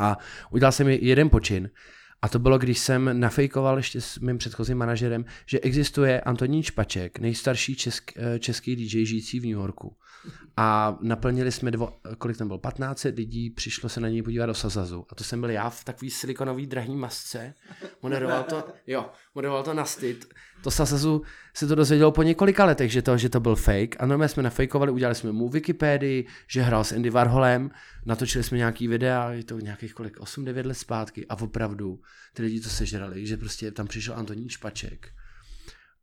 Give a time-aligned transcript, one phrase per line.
[0.00, 0.18] A
[0.50, 1.70] udělal jsem jeden počin
[2.22, 7.18] a to bylo, když jsem nafejkoval ještě s mým předchozím manažerem, že existuje Antonín Špaček,
[7.18, 9.96] nejstarší česk, eh, český DJ žijící v New Yorku.
[10.56, 14.54] A naplnili jsme, dvo, kolik tam bylo, 15 lidí, přišlo se na něj podívat do
[14.54, 15.06] Sazazu.
[15.10, 17.54] A to jsem byl já v takový silikonový drahý masce.
[18.02, 20.34] Moderoval to, jo, moderoval to na styd.
[20.62, 21.22] To Sazazu
[21.54, 23.96] se to dozvědělo po několika letech, že to, že to byl fake.
[23.98, 27.70] A normálně jsme nafejkovali, udělali jsme mu Wikipedii, že hrál s Andy Warholem,
[28.06, 31.26] natočili jsme nějaký videa, je to nějakých kolik, 8-9 let zpátky.
[31.28, 32.00] A opravdu
[32.34, 35.08] ty lidi to sežrali, že prostě tam přišel Antonín Špaček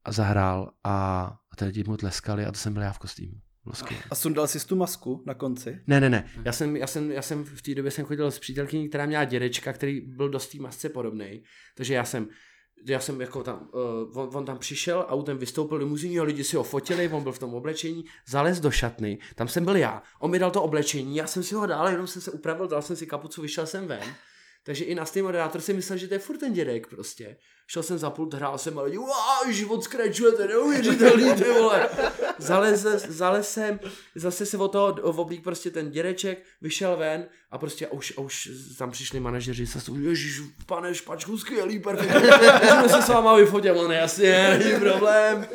[0.06, 3.34] a zahrál a, a ty lidi mu tleskali a to jsem byl já v kostýmu.
[4.10, 5.80] A sundal jsi tu masku na konci?
[5.88, 6.30] Ne, ne, ne.
[6.46, 9.24] Já jsem, já jsem, já jsem v té době jsem chodil s přítelkyní, která měla
[9.24, 11.44] dědečka, který byl dost té masce podobný.
[11.76, 12.28] Takže já jsem
[12.86, 13.70] já jsem jako tam,
[14.14, 17.40] uh, on, on, tam přišel, autem vystoupil limuzíní, lidi si ho fotili, on byl v
[17.40, 21.28] tom oblečení, zalez do šatny, tam jsem byl já, on mi dal to oblečení, já
[21.28, 24.16] jsem si ho dal, jenom jsem se upravil, dal jsem si kapucu, vyšel jsem ven
[24.68, 27.38] takže i na Steam moderátor si myslel, že to je furt ten dědek prostě.
[27.68, 28.98] Šel jsem za pult, hrál jsem a lidi,
[29.50, 31.90] život skračuje, to je neuvěřitelný, ty vole.
[32.38, 32.86] Zalez,
[33.42, 33.80] jsem,
[34.16, 38.22] zase se o toho oblík prostě ten dědeček, vyšel ven a prostě a už, a
[38.22, 42.30] už tam přišli manažeři, zase, ježiš, pane Špačku, skvělý, perfektní,
[42.62, 45.48] můžeme se s váma vyfotit, on jasně, není problém.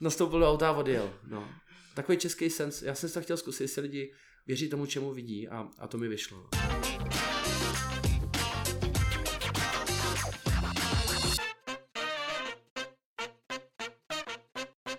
[0.00, 1.48] Nastoupil do auta a odjel, no.
[1.94, 4.12] Takový český sens, já jsem to chtěl zkusit, jestli lidi
[4.46, 6.48] věří tomu, čemu vidí a, a to mi vyšlo.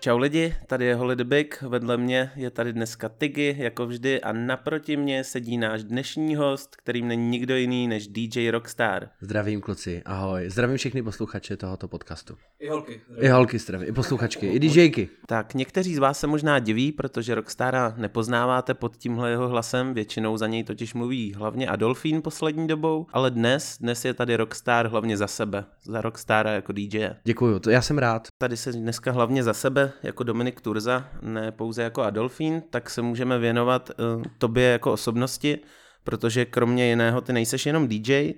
[0.04, 4.32] Čau lidi, tady je the Big, vedle mě je tady dneska Tiggy, jako vždy, a
[4.32, 9.08] naproti mě sedí náš dnešní host, kterým není nikdo jiný než DJ Rockstar.
[9.20, 10.50] Zdravím kluci, ahoj.
[10.50, 12.36] Zdravím všechny posluchače tohoto podcastu.
[12.60, 13.00] I holky.
[13.08, 13.24] Zdravím.
[13.24, 15.08] I holky zdravím, i posluchačky, i DJky.
[15.26, 20.36] Tak, někteří z vás se možná diví, protože Rockstara nepoznáváte pod tímhle jeho hlasem, většinou
[20.36, 25.16] za něj totiž mluví hlavně Adolfín poslední dobou, ale dnes, dnes je tady Rockstar hlavně
[25.16, 27.08] za sebe, za Rockstara jako DJ.
[27.24, 28.28] Děkuju, to já jsem rád.
[28.38, 33.02] Tady se dneska hlavně za sebe jako Dominik Turza, ne pouze jako Adolfín, tak se
[33.02, 35.58] můžeme věnovat uh, tobě jako osobnosti,
[36.04, 38.32] protože kromě jiného ty nejseš jenom DJ,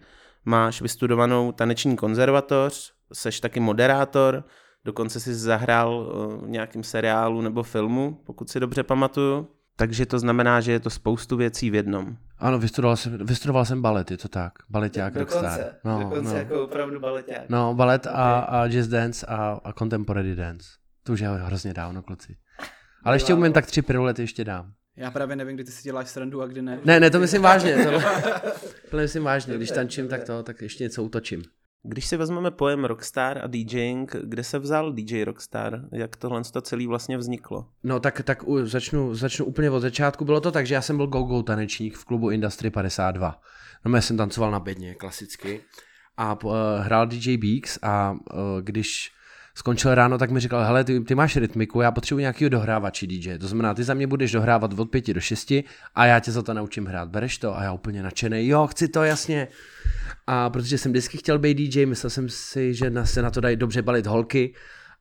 [0.45, 4.45] máš vystudovanou taneční konzervatoř, seš taky moderátor,
[4.85, 9.49] dokonce si zahrál uh, v nějakém seriálu nebo filmu, pokud si dobře pamatuju.
[9.77, 12.17] Takže to znamená, že je to spoustu věcí v jednom.
[12.39, 14.53] Ano, vystudoval jsem, vystudoval jsem balet, je to tak.
[14.71, 15.61] Baleták, rockstar.
[15.85, 16.39] No, dokonce no.
[16.39, 17.49] jako opravdu baleták.
[17.49, 18.21] No, balet okay.
[18.23, 20.69] a, a jazz dance a, a contemporary dance.
[21.05, 22.37] To už je hrozně dávno, kluci.
[23.05, 24.73] Ale ještě umím tak tři pirulety ještě dám.
[24.97, 26.81] Já právě nevím, kdy ty si děláš srandu a kdy ne.
[26.85, 27.77] Ne, ne, to myslím vážně.
[28.91, 29.55] To, to myslím vážně.
[29.55, 31.43] Když tančím, tak to, tak ještě něco utočím.
[31.83, 35.81] Když si vezmeme pojem rockstar a DJing, kde se vzal DJ Rockstar?
[35.93, 37.69] Jak tohle to celý vlastně vzniklo?
[37.83, 40.25] No tak, tak u, začnu, začnu úplně od začátku.
[40.25, 43.41] Bylo to tak, že já jsem byl go-go tanečník v klubu Industry 52.
[43.85, 45.61] No já jsem tancoval na bedně, klasicky.
[46.17, 48.19] A uh, hrál DJ Beaks a uh,
[48.61, 49.11] když
[49.55, 53.39] skončil ráno, tak mi říkal, hele, ty, ty máš rytmiku, já potřebuji nějakého dohrávači DJ.
[53.39, 56.43] To znamená, ty za mě budeš dohrávat od pěti do šesti a já tě za
[56.43, 57.09] to naučím hrát.
[57.09, 57.59] Bereš to?
[57.59, 59.49] A já úplně nadšený, jo, chci to, jasně.
[60.27, 63.57] A protože jsem vždycky chtěl být DJ, myslel jsem si, že se na to dají
[63.57, 64.55] dobře balit holky,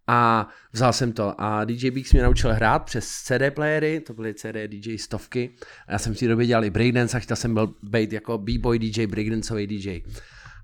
[0.08, 4.34] a vzal jsem to a DJ Beaks mě naučil hrát přes CD playery, to byly
[4.34, 5.56] CD DJ stovky.
[5.88, 8.38] A já jsem v té době dělal i breakdance a chtěl jsem byl být jako
[8.38, 10.02] b-boy DJ, breakdanceový DJ.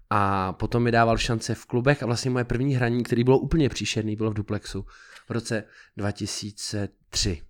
[0.10, 3.70] A potom mi dával šance v klubech a vlastně moje první hraní, který bylo úplně
[3.70, 4.86] příšerný, bylo v Duplexu
[5.28, 5.64] v roce
[5.98, 7.42] 2003.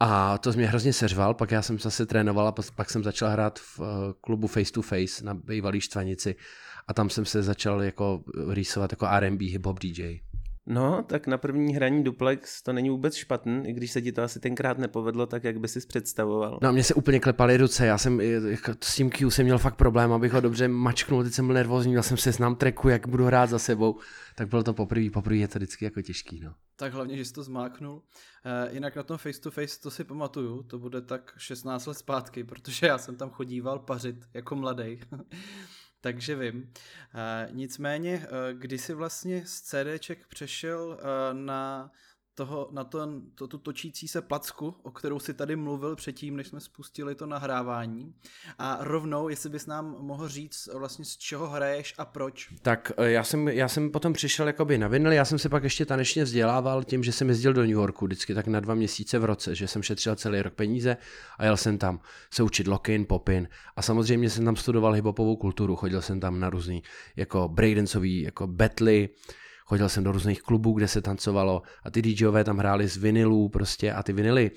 [0.00, 3.58] A to mě hrozně seřval, pak já jsem zase trénoval a pak jsem začal hrát
[3.58, 3.84] v eh,
[4.20, 6.36] klubu Face to Face na bývalý Štvanici
[6.88, 10.20] a tam jsem se začal jako rýsovat jako R&B hip-hop DJ.
[10.66, 14.22] No, tak na první hraní duplex to není vůbec špatný, i když se ti to
[14.22, 16.58] asi tenkrát nepovedlo tak, jak by si představoval.
[16.62, 19.76] No, mě se úplně klepaly ruce, já jsem jako, s tím Q jsem měl fakt
[19.76, 23.24] problém, abych ho dobře mačknul, teď jsem byl nervózní, měl jsem seznam treku, jak budu
[23.24, 23.98] hrát za sebou,
[24.34, 26.54] tak bylo to poprvé, poprvé je to vždycky jako těžký, no.
[26.76, 27.94] Tak hlavně, že jsi to zmáknul.
[27.94, 31.94] Uh, jinak na tom face to face to si pamatuju, to bude tak 16 let
[31.94, 35.00] zpátky, protože já jsem tam chodíval pařit jako mladý.
[36.00, 36.62] takže vím.
[36.62, 41.90] Uh, nicméně, uh, kdy jsi vlastně z CDček přešel uh, na
[42.36, 46.46] toho, na to, to, tu točící se placku, o kterou si tady mluvil předtím, než
[46.46, 48.14] jsme spustili to nahrávání.
[48.58, 52.48] A rovnou, jestli bys nám mohl říct vlastně z čeho hraješ a proč.
[52.62, 55.64] Tak eh, já jsem, já jsem potom přišel jakoby na vinyl, já jsem se pak
[55.64, 59.18] ještě tanečně vzdělával tím, že jsem jezdil do New Yorku vždycky tak na dva měsíce
[59.18, 60.96] v roce, že jsem šetřil celý rok peníze
[61.38, 62.00] a jel jsem tam
[62.30, 66.50] se učit lock-in, pop-in a samozřejmě jsem tam studoval hiphopovou kulturu, chodil jsem tam na
[66.50, 66.82] různý
[67.16, 69.08] jako breakdanceový jako betly,
[69.66, 73.48] chodil jsem do různých klubů, kde se tancovalo a ty DJové tam hráli z vinilů
[73.48, 74.50] prostě a ty vinily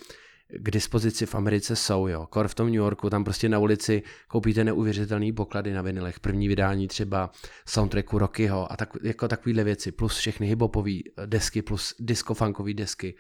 [0.49, 2.27] k dispozici v Americe jsou, jo.
[2.29, 6.19] Kor v tom New Yorku, tam prostě na ulici koupíte neuvěřitelné poklady na vinilech.
[6.19, 7.31] První vydání třeba
[7.65, 10.91] soundtracku Rockyho a tak, jako takovýhle věci, plus všechny hiphopové
[11.25, 13.15] desky, plus disco-funkové desky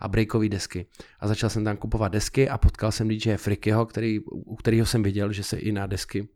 [0.00, 0.86] a breakové desky.
[1.20, 5.02] A začal jsem tam kupovat desky a potkal jsem DJ Frickyho, který, u kterého jsem
[5.02, 6.28] viděl, že se i na desky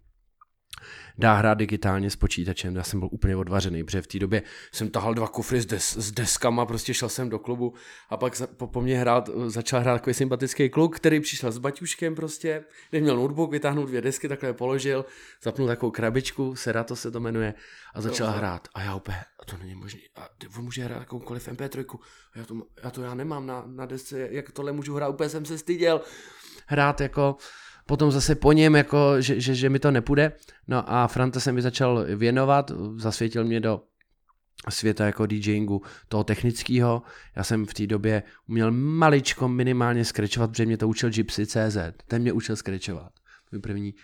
[1.18, 2.76] dá hrát digitálně s počítačem.
[2.76, 4.42] Já jsem byl úplně odvařený, protože v té době
[4.72, 7.74] jsem tahal dva kufry s, des, s deskama, prostě šel jsem do klubu
[8.10, 11.58] a pak za, po, po mně hrát, začal hrát takový sympatický kluk, který přišel s
[11.58, 15.04] baťuškem prostě, kde měl notebook, vytáhnul dvě desky, takhle položil,
[15.42, 17.54] zapnul takovou krabičku, Serato se to jmenuje,
[17.94, 18.38] a začal Dobře.
[18.38, 18.68] hrát.
[18.74, 20.00] A já opět, a to není možné.
[20.16, 20.28] A
[20.58, 21.98] on může hrát jakoukoliv MP3.
[22.34, 25.28] A já to, já to já nemám na, na desce, jak tohle můžu hrát, úplně
[25.28, 26.00] jsem se styděl
[26.66, 27.36] hrát jako
[27.86, 30.32] potom zase po něm, jako, že, že, že mi to nepůjde.
[30.68, 33.82] No a Franta se mi začal věnovat, zasvětil mě do
[34.68, 37.02] světa jako DJingu toho technického.
[37.36, 41.76] Já jsem v té době uměl maličko minimálně skrečovat, protože mě to učil Gypsy CZ.
[42.06, 43.12] Ten mě učil skrečovat.
[43.52, 43.94] Můj první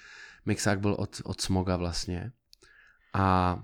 [0.46, 2.32] mixák byl od, od Smoga vlastně.
[3.14, 3.58] A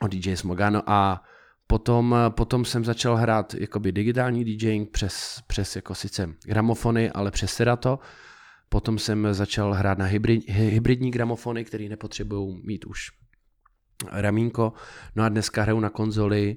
[0.00, 0.70] od DJ Smoga.
[0.70, 1.22] No a
[1.66, 7.52] potom, potom jsem začal hrát jakoby digitální DJing přes, přes jako sice gramofony, ale přes
[7.52, 7.98] Serato.
[8.68, 13.10] Potom jsem začal hrát na hybrid, hybridní gramofony, které nepotřebují mít už
[14.12, 14.72] ramínko.
[15.16, 16.56] No a dneska hraju na konzoli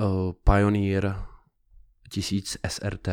[0.00, 1.16] uh, Pioneer
[2.10, 3.08] 1000 SRT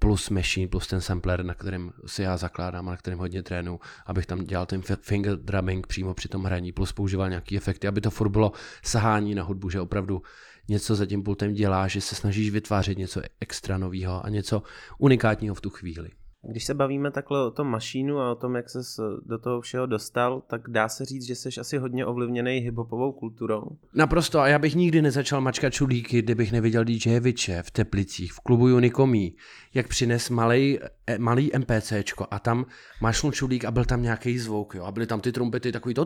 [0.00, 3.80] plus machine, plus ten sampler, na kterém si já zakládám a na kterém hodně trénu,
[4.06, 8.00] abych tam dělal ten finger drumming přímo při tom hraní, plus používal nějaký efekty, aby
[8.00, 8.52] to furt bylo
[8.84, 10.22] sahání na hudbu, že opravdu
[10.68, 14.62] něco za tím pultem dělá, že se snažíš vytvářet něco extra nového a něco
[14.98, 16.10] unikátního v tu chvíli.
[16.48, 19.86] Když se bavíme takhle o tom mašínu a o tom, jak se do toho všeho
[19.86, 23.64] dostal, tak dá se říct, že jsi asi hodně ovlivněný hiphopovou kulturou.
[23.94, 24.40] Naprosto.
[24.40, 28.64] A já bych nikdy nezačal mačkat čulíky, kdybych neviděl DJ Viče v Teplicích, v klubu
[28.64, 29.36] Unikomí,
[29.74, 32.66] jak přines malý, e, malý MPCčko a tam
[33.00, 36.04] máš čulík a byl tam nějaký zvuk, jo, a byly tam ty trumpety takový to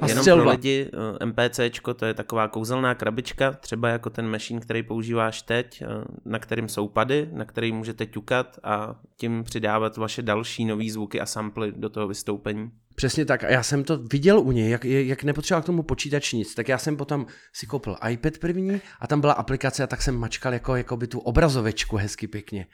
[0.00, 0.90] a Jenom pro lidi
[1.20, 5.82] e, MPCčko to je taková kouzelná krabička, třeba jako ten machine, který používáš teď,
[6.24, 11.20] na kterým jsou pady, na kterým můžete ťukat a tím přidávat vaše další nové zvuky
[11.20, 12.70] a samply do toho vystoupení.
[12.94, 13.44] Přesně tak.
[13.44, 16.68] A já jsem to viděl u něj, jak, jak nepotřeboval k tomu počítač nic, tak
[16.68, 20.52] já jsem potom si koupil iPad první a tam byla aplikace a tak jsem mačkal
[20.52, 22.66] jako, jako by tu obrazovečku hezky pěkně.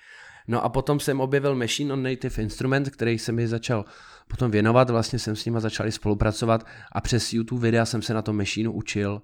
[0.48, 3.84] No a potom jsem objevil Machine on Native Instrument, který se mi začal
[4.28, 8.22] potom věnovat, vlastně jsem s nima začal spolupracovat a přes YouTube videa jsem se na
[8.22, 9.22] tom Machine učil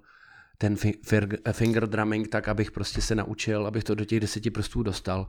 [0.61, 0.75] ten
[1.51, 5.27] finger drumming tak, abych prostě se naučil, abych to do těch deseti prostů dostal.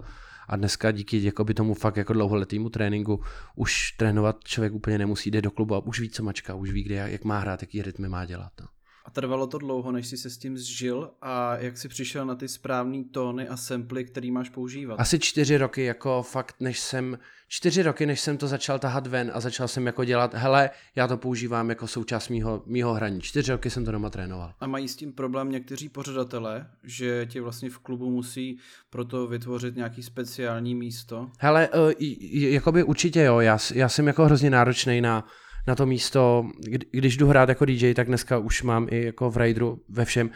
[0.49, 3.23] A dneska díky jakoby tomu fakt jako dlouholetýmu tréninku
[3.57, 6.83] už trénovat člověk úplně nemusí, jde do klubu a už ví, co mačka, už ví,
[6.83, 8.53] kde, jak má hrát, jaký rytmy má dělat.
[8.61, 8.67] No.
[9.05, 12.35] A trvalo to dlouho, než jsi se s tím zžil a jak jsi přišel na
[12.35, 14.95] ty správné tóny a samply, který máš používat?
[14.95, 17.19] Asi čtyři roky, jako fakt, než jsem,
[17.49, 21.09] čtyři roky, než jsem to začal tahat ven a začal jsem jako dělat, hele, já
[21.09, 23.21] to používám jako součást mýho, mýho hraní.
[23.21, 24.55] Čtyři roky jsem to doma trénoval.
[24.61, 28.59] A mají s tím problém někteří pořadatelé, že ti vlastně v klubu musí
[28.91, 31.31] proto vytvořit nějaký speciální místo?
[31.39, 31.93] Hele, uh,
[32.31, 35.25] jakoby určitě jo, já, já jsem jako hrozně náročný na
[35.67, 36.51] na to místo,
[36.91, 40.31] když jdu hrát jako DJ, tak dneska už mám i jako v Raideru ve všem,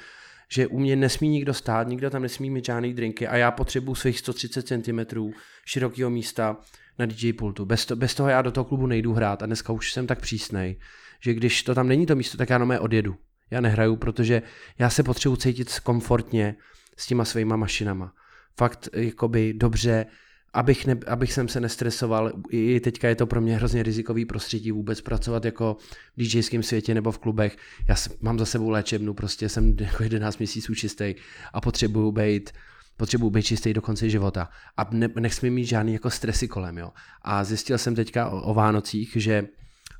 [0.49, 3.95] že u mě nesmí nikdo stát, nikdo tam nesmí mít žádný drinky a já potřebuji
[3.95, 5.31] svých 130 cm
[5.67, 6.57] širokého místa
[6.99, 7.65] na DJ pultu.
[7.65, 10.21] Bez, to, bez toho já do toho klubu nejdu hrát a dneska už jsem tak
[10.21, 10.77] přísnej,
[11.21, 13.17] že když to tam není to místo, tak já jenom odjedu.
[13.51, 14.43] Já nehraju, protože
[14.79, 16.57] já se potřebuji cítit komfortně
[16.97, 18.13] s těma svýma mašinama.
[18.59, 20.07] Fakt jakoby dobře,
[20.55, 22.33] abych, ne, abych jsem se nestresoval.
[22.51, 25.77] I teďka je to pro mě hrozně rizikový prostředí vůbec pracovat jako
[26.17, 27.57] v DJském světě nebo v klubech.
[27.89, 31.15] Já mám za sebou léčebnu, prostě jsem jako 11 měsíců čistý
[31.53, 32.51] a potřebuju být
[32.97, 36.93] potřebuji být čistý do konce života a ne, nechci mít žádný jako stresy kolem, jo.
[37.23, 39.47] A zjistil jsem teďka o, o Vánocích, že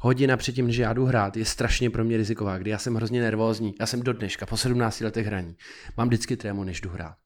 [0.01, 3.21] hodina předtím, než já jdu hrát, je strašně pro mě riziková, kdy já jsem hrozně
[3.21, 3.75] nervózní.
[3.81, 5.57] Já jsem do dneška, po 17 letech hraní.
[5.97, 7.24] Mám vždycky trému, než jdu hrát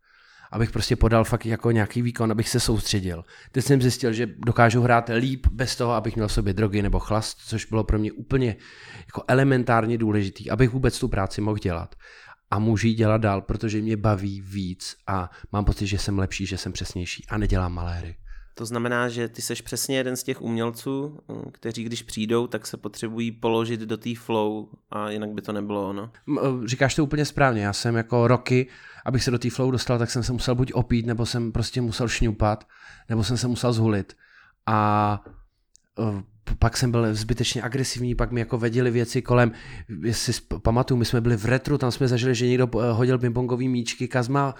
[0.53, 3.25] abych prostě podal fakt jako nějaký výkon, abych se soustředil.
[3.53, 6.99] Teď jsem zjistil, že dokážu hrát líp bez toho, abych měl v sobě drogy nebo
[6.99, 8.57] chlast, což bylo pro mě úplně
[9.07, 11.95] jako elementárně důležitý, abych vůbec tu práci mohl dělat.
[12.51, 16.47] A můžu ji dělat dál, protože mě baví víc a mám pocit, že jsem lepší,
[16.47, 18.17] že jsem přesnější a nedělám maléry.
[18.59, 21.19] To znamená, že ty seš přesně jeden z těch umělců,
[21.53, 25.89] kteří když přijdou, tak se potřebují položit do té flow a jinak by to nebylo
[25.89, 26.11] ono.
[26.65, 28.67] Říkáš to úplně správně, já jsem jako roky
[29.09, 31.81] abych se do té flow dostal, tak jsem se musel buď opít, nebo jsem prostě
[31.81, 32.69] musel šňupat,
[33.09, 34.17] nebo jsem se musel zhulit.
[34.67, 35.21] A
[35.99, 36.23] e,
[36.59, 39.53] pak jsem byl zbytečně agresivní, pak mi jako vedili věci kolem,
[40.03, 43.19] jestli si pamatuju, my jsme byli v retru, tam jsme zažili, že někdo eh, hodil
[43.19, 44.55] pingpongový míčky, Kazma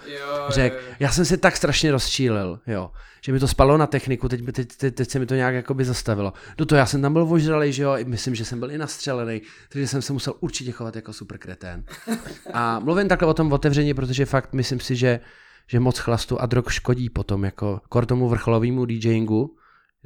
[0.49, 2.91] řekl, já jsem se tak strašně rozčílil, jo,
[3.21, 5.85] že mi to spalo na techniku, teď, teď, teď, teď se mi to nějak jakoby
[5.85, 6.33] zastavilo.
[6.57, 9.41] Do toho já jsem tam byl ožralej, že jo, myslím, že jsem byl i nastřelený,
[9.69, 11.83] takže jsem se musel určitě chovat jako super kretén.
[12.53, 15.19] A mluvím takhle o tom otevřeně, protože fakt myslím si, že
[15.71, 19.55] že moc chlastu a drog škodí potom, jako kor tomu vrcholovému DJingu,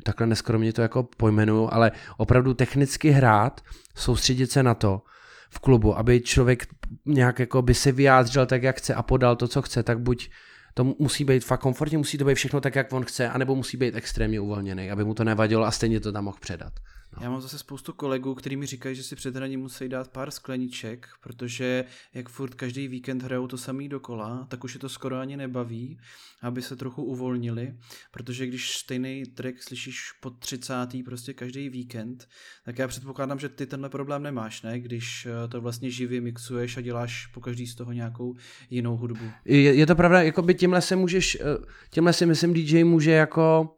[0.03, 3.61] takhle neskromně to jako pojmenuju, ale opravdu technicky hrát,
[3.95, 5.01] soustředit se na to
[5.49, 6.67] v klubu, aby člověk
[7.05, 10.29] nějak jako by se vyjádřil tak, jak chce a podal to, co chce, tak buď
[10.73, 13.77] to musí být fakt komfortně, musí to být všechno tak, jak on chce, anebo musí
[13.77, 16.73] být extrémně uvolněný, aby mu to nevadilo a stejně to tam mohl předat.
[17.17, 17.23] No.
[17.23, 20.31] Já mám zase spoustu kolegů, kteří mi říkají, že si před hraní musí dát pár
[20.31, 25.19] skleniček, protože jak furt každý víkend hrajou to samý dokola, tak už je to skoro
[25.19, 25.99] ani nebaví,
[26.41, 27.73] aby se trochu uvolnili,
[28.11, 30.73] protože když stejný track slyšíš po 30.
[31.05, 32.27] prostě každý víkend,
[32.65, 34.79] tak já předpokládám, že ty tenhle problém nemáš, ne?
[34.79, 38.35] Když eh, to vlastně živě mixuješ a děláš po každý z toho nějakou
[38.69, 39.25] jinou hudbu.
[39.45, 43.11] Je, je to pravda, jako by tímhle se můžeš, eh, tímhle si myslím DJ může
[43.11, 43.75] jako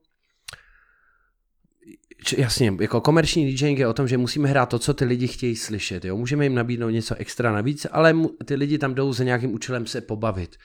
[2.34, 5.55] jasně, jako komerční DJing je o tom, že musíme hrát to, co ty lidi chtějí
[5.55, 6.05] slyšet.
[6.05, 6.17] Jo?
[6.17, 8.15] Můžeme jim nabídnout něco extra navíc, ale
[8.46, 10.55] ty lidi tam jdou za nějakým účelem se pobavit.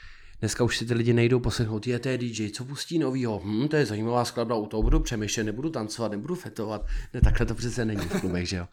[0.40, 3.76] Dneska už si ty lidi nejdou poslechnout, je to DJ, co pustí novýho, hm, to
[3.76, 7.85] je zajímavá skladba, u toho budu přemýšlet, nebudu tancovat, nebudu fetovat, ne, takhle to přece
[7.85, 8.67] není v klubech, že jo.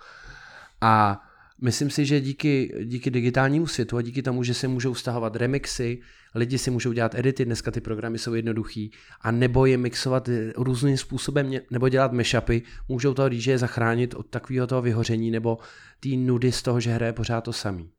[0.81, 1.21] A
[1.61, 5.99] Myslím si, že díky, díky digitálnímu světu a díky tomu, že se můžou stahovat remixy,
[6.35, 10.97] lidi si můžou dělat edity, dneska ty programy jsou jednoduchý, a nebo je mixovat různým
[10.97, 15.57] způsobem, nebo dělat mashupy, můžou toho DJ zachránit od takového toho vyhoření nebo
[15.99, 17.89] té nudy z toho, že hraje pořád to samý.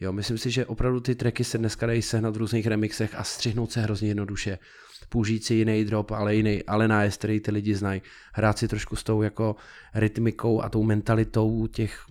[0.00, 3.24] Jo, myslím si, že opravdu ty tracky se dneska dají sehnat v různých remixech a
[3.24, 4.58] střihnout se hrozně jednoduše.
[5.08, 8.02] Použít si jiný drop, ale jiný, ale na který ty lidi znají.
[8.32, 9.56] Hrát si trošku s tou jako
[9.94, 12.04] rytmikou a tou mentalitou těch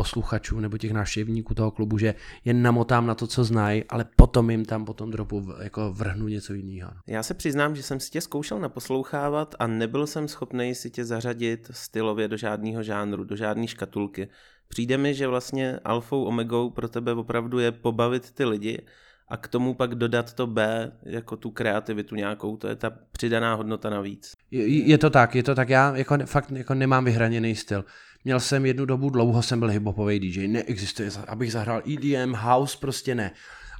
[0.00, 2.14] posluchačů nebo těch návštěvníků toho klubu, že
[2.44, 6.54] jen namotám na to, co znají, ale potom jim tam potom dropu jako vrhnu něco
[6.54, 6.90] jiného.
[7.06, 11.04] Já se přiznám, že jsem si tě zkoušel naposlouchávat a nebyl jsem schopný si tě
[11.04, 14.28] zařadit stylově do žádného žánru, do žádné škatulky.
[14.68, 18.82] Přijde mi, že vlastně alfou omegou pro tebe opravdu je pobavit ty lidi
[19.28, 23.54] a k tomu pak dodat to B, jako tu kreativitu nějakou, to je ta přidaná
[23.54, 24.32] hodnota navíc.
[24.50, 27.84] Je, je to tak, je to tak, já jako fakt jako nemám vyhraněný styl.
[28.24, 33.14] Měl jsem jednu dobu, dlouho jsem byl hiphopový DJ, neexistuje, abych zahrál EDM, house, prostě
[33.14, 33.30] ne.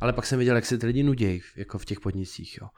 [0.01, 2.69] Ale pak jsem viděl, jak se ty lidi nudějí, jako v těch podnicích, jo.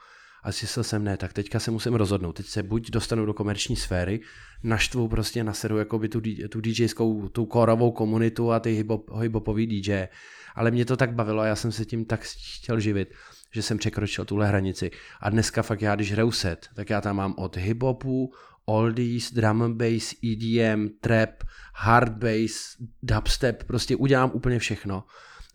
[0.44, 2.32] A zjistil jsem ne, tak teďka se musím rozhodnout.
[2.32, 4.20] Teď se buď dostanu do komerční sféry,
[4.62, 8.90] naštvu prostě na seru jako by tu, tu DJskou, tu korovou komunitu a ty hip
[9.20, 10.06] hiphopový DJ.
[10.54, 12.24] Ale mě to tak bavilo a já jsem se tím tak
[12.56, 13.14] chtěl živit,
[13.52, 14.90] že jsem překročil tuhle hranici.
[15.20, 18.32] A dneska fakt já, když hraju set, tak já tam mám od hiphopu,
[18.64, 21.30] oldies, drum and bass, EDM, trap,
[21.74, 25.04] hard bass, dubstep, prostě udělám úplně všechno.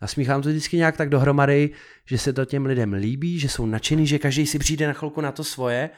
[0.01, 1.69] A smíchám to vždycky nějak tak dohromady,
[2.05, 5.21] že se to těm lidem líbí, že jsou nadšený, že každý si přijde na chvilku
[5.21, 5.89] na to svoje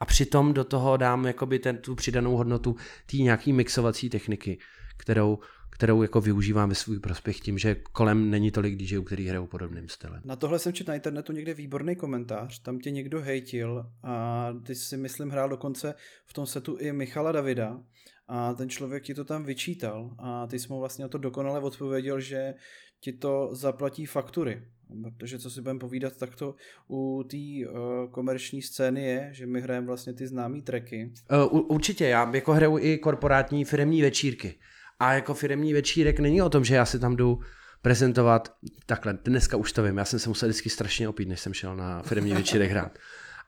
[0.00, 2.76] a přitom do toho dám jakoby ten, tu přidanou hodnotu
[3.10, 4.58] té nějaký mixovací techniky,
[4.96, 5.38] kterou
[5.76, 9.88] kterou jako využívám ve svůj prospěch tím, že kolem není tolik DJů, který hrajou podobným
[9.88, 10.20] stylem.
[10.24, 14.74] Na tohle jsem četl na internetu někde výborný komentář, tam tě někdo hejtil a ty
[14.74, 15.94] si myslím hrál dokonce
[16.26, 17.80] v tom setu i Michala Davida
[18.28, 21.60] a ten člověk ti to tam vyčítal a ty jsi mu vlastně na to dokonale
[21.60, 22.54] odpověděl, že
[23.00, 24.62] ti to zaplatí faktury.
[25.02, 26.54] Protože co si budeme povídat, tak to
[26.90, 31.12] u té uh, komerční scény je, že my hrajeme vlastně ty známé tracky.
[31.52, 34.54] Uh, určitě, já jako hraju i korporátní firmní večírky.
[34.98, 37.40] A jako firmní večírek není o tom, že já si tam jdu
[37.82, 38.54] prezentovat,
[38.86, 41.76] takhle, dneska už to vím, já jsem se musel vždycky strašně opít, než jsem šel
[41.76, 42.98] na firmní večírek hrát.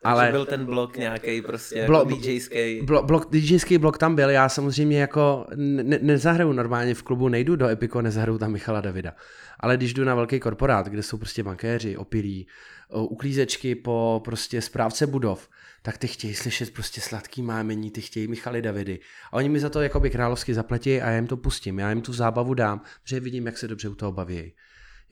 [0.04, 2.82] Ale byl ten blok nějaký prostě blo, jako DJský.
[2.82, 7.56] Blo, blok, DJský blok tam byl, já samozřejmě jako ne, nezahraju normálně v klubu, nejdu
[7.56, 9.12] do Epico, nezahraju tam Michala Davida.
[9.60, 12.46] Ale když jdu na velký korporát, kde jsou prostě bankéři, opilí,
[12.90, 15.48] uklízečky po prostě správce budov,
[15.82, 19.00] tak ty chtějí slyšet prostě sladký mámení, ty chtějí Michaly Davidy.
[19.32, 22.02] A oni mi za to jakoby královsky zaplatí a já jim to pustím, já jim
[22.02, 24.52] tu zábavu dám, protože vidím, jak se dobře u toho baví.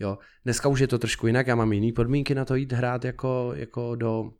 [0.00, 0.18] Jo.
[0.44, 3.52] Dneska už je to trošku jinak, já mám jiný podmínky na to jít hrát jako,
[3.54, 4.30] jako do,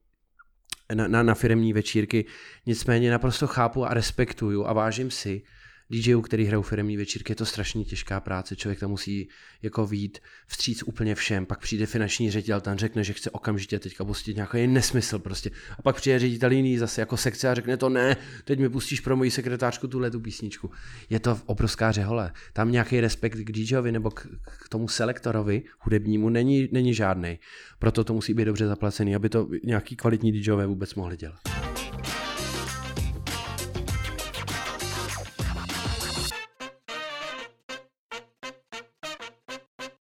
[0.94, 2.24] na, na, na firmní večírky,
[2.66, 5.42] nicméně naprosto chápu a respektuju a vážím si,
[5.90, 9.28] DJů, který hrajou firmní večírky, je to strašně těžká práce, člověk tam musí
[9.62, 14.04] jako vít vstříc úplně všem, pak přijde finanční ředitel, tam řekne, že chce okamžitě teďka
[14.04, 15.50] pustit nějaký nesmysl prostě.
[15.78, 19.00] A pak přijde ředitel jiný zase jako sekce a řekne to ne, teď mi pustíš
[19.00, 20.70] pro moji sekretářku tuhle tu písničku.
[21.10, 22.32] Je to obrovská řehole.
[22.52, 24.26] Tam nějaký respekt k DJovi nebo k,
[24.64, 27.38] k tomu selektorovi hudebnímu není, není žádný.
[27.78, 31.38] Proto to musí být dobře zaplacený, aby to nějaký kvalitní DJové vůbec mohli dělat.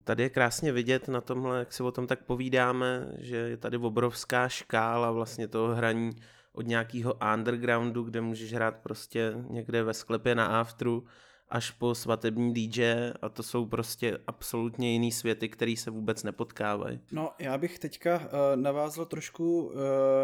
[0.04, 3.76] Tady je krásně vidět na tomhle, jak si o tom tak povídáme, že je tady
[3.76, 6.10] obrovská škála vlastně toho hraní
[6.52, 11.04] od nějakého undergroundu, kde můžeš hrát prostě někde ve sklepě na aftru,
[11.48, 12.84] až po svatební DJ
[13.22, 17.00] a to jsou prostě absolutně jiný světy, které se vůbec nepotkávají.
[17.12, 18.26] No, já bych teďka uh,
[18.62, 19.72] navázal trošku uh,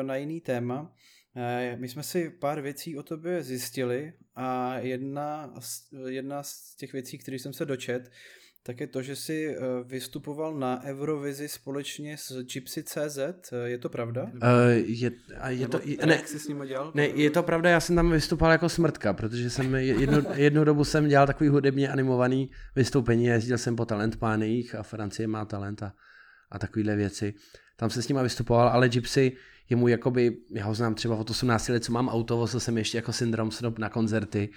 [0.03, 0.81] na jiný téma.
[0.83, 5.55] Uh, my jsme si pár věcí o tobě zjistili a jedna,
[6.07, 8.11] jedna z těch věcí, které jsem se dočet,
[8.63, 13.19] tak je to, že jsi vystupoval na Eurovizi společně s Gypsy.cz,
[13.65, 14.23] je to pravda?
[14.23, 14.41] Uh,
[14.87, 15.11] je,
[15.41, 16.93] a je to, ne, jak jsi s ním dělal?
[16.95, 20.85] Ne, je to pravda, já jsem tam vystupoval jako smrtka, protože jsem jednu, jednu dobu
[20.85, 25.93] jsem dělal takový hudebně animovaný vystoupení, jezdil jsem po talentpáních a Francie má talent a,
[26.51, 27.35] a takovéhle věci.
[27.77, 29.33] Tam se s nima vystupoval, ale Gypsy
[29.71, 32.79] je můj jakoby, já ho znám třeba od 18 let, co mám auto, vozil jsem
[32.79, 34.49] ještě jako syndrom snob na koncerty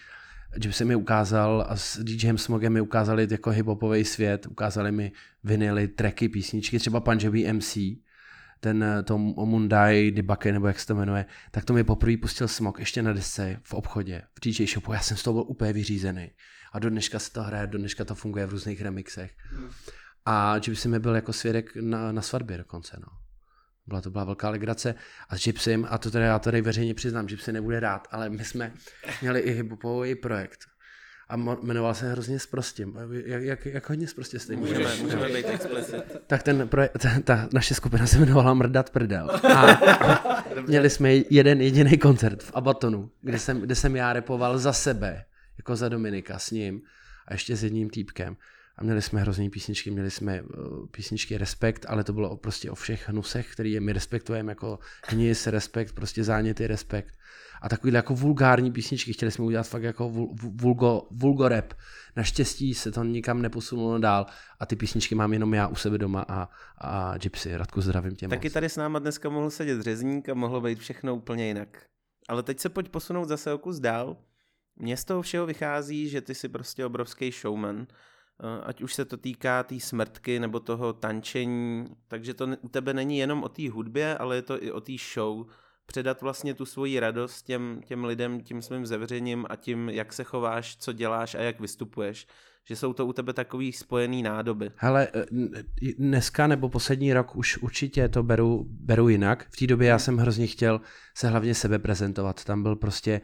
[0.55, 5.11] že se mi ukázal a s DJem Smogem mi ukázali jako hiphopový svět, ukázali mi
[5.43, 7.77] vinily, tracky, písničky, třeba Punjabi MC,
[8.59, 12.79] ten Tom Mundai Dibake, nebo jak se to jmenuje, tak to mi poprvé pustil Smog
[12.79, 16.31] ještě na desce v obchodě, v DJ shopu, já jsem z toho byl úplně vyřízený.
[16.73, 19.35] A do dneška se to hraje, do dneška to funguje v různých remixech.
[20.25, 23.07] A že by si mi byl jako svědek na, na svatbě dokonce, no.
[23.87, 24.95] Byla to byla velká legrace
[25.29, 28.45] a s Gypsym, a to teda já tady veřejně přiznám, Gypsy nebude rád, ale my
[28.45, 28.73] jsme
[29.21, 30.71] měli i hiphopový projekt
[31.31, 32.97] a jmenoval se hrozně sprostím.
[33.25, 34.55] Jak, jak, jak hodně sprostě jste?
[34.55, 36.03] Můžeme, můžeme být explicit.
[36.27, 39.31] Tak ten projekt, ta, ta, naše skupina se jmenovala Mrdat prdel.
[39.31, 44.73] A měli jsme jeden jediný koncert v Abatonu, kde jsem, kde jsem já repoval za
[44.73, 45.25] sebe,
[45.57, 46.81] jako za Dominika s ním
[47.27, 48.37] a ještě s jedním týpkem
[48.81, 52.75] a měli jsme hrozný písničky, měli jsme uh, písničky Respekt, ale to bylo prostě o
[52.75, 57.15] všech hnusech, který my respektujeme jako hnis, respekt, prostě záněty, respekt.
[57.61, 61.73] A takovýhle jako vulgární písničky, chtěli jsme udělat fakt jako vul, vulgo, vulgorep.
[62.15, 64.25] Naštěstí se to nikam neposunulo dál
[64.59, 67.57] a ty písničky mám jenom já u sebe doma a, a Gypsy.
[67.57, 68.53] Radku, zdravím tě Taky moc.
[68.53, 71.85] tady s náma dneska mohl sedět řezník a mohlo být všechno úplně jinak.
[72.29, 74.17] Ale teď se pojď posunout zase o kus dál.
[74.75, 78.10] Mně z toho všeho vychází, že ty jsi prostě obrovský showman Eh,
[78.63, 82.93] ať už se to týká té tý smrtky nebo toho tančení, takže to u tebe
[82.93, 85.45] není jenom o té hudbě, ale je to i o té show,
[85.85, 90.23] předat vlastně tu svoji radost těm, těm lidem tím svým zevřením a tím, jak se
[90.23, 92.27] chováš, co děláš a jak vystupuješ.
[92.65, 94.71] Že jsou to u tebe takový spojený nádoby.
[94.75, 95.25] Hele, eh,
[95.97, 99.47] dneska nebo poslední rok už určitě to beru, beru jinak.
[99.49, 100.81] V té době já jsem hrozně chtěl
[101.15, 102.43] se hlavně sebe prezentovat.
[102.43, 103.21] Tam byl prostě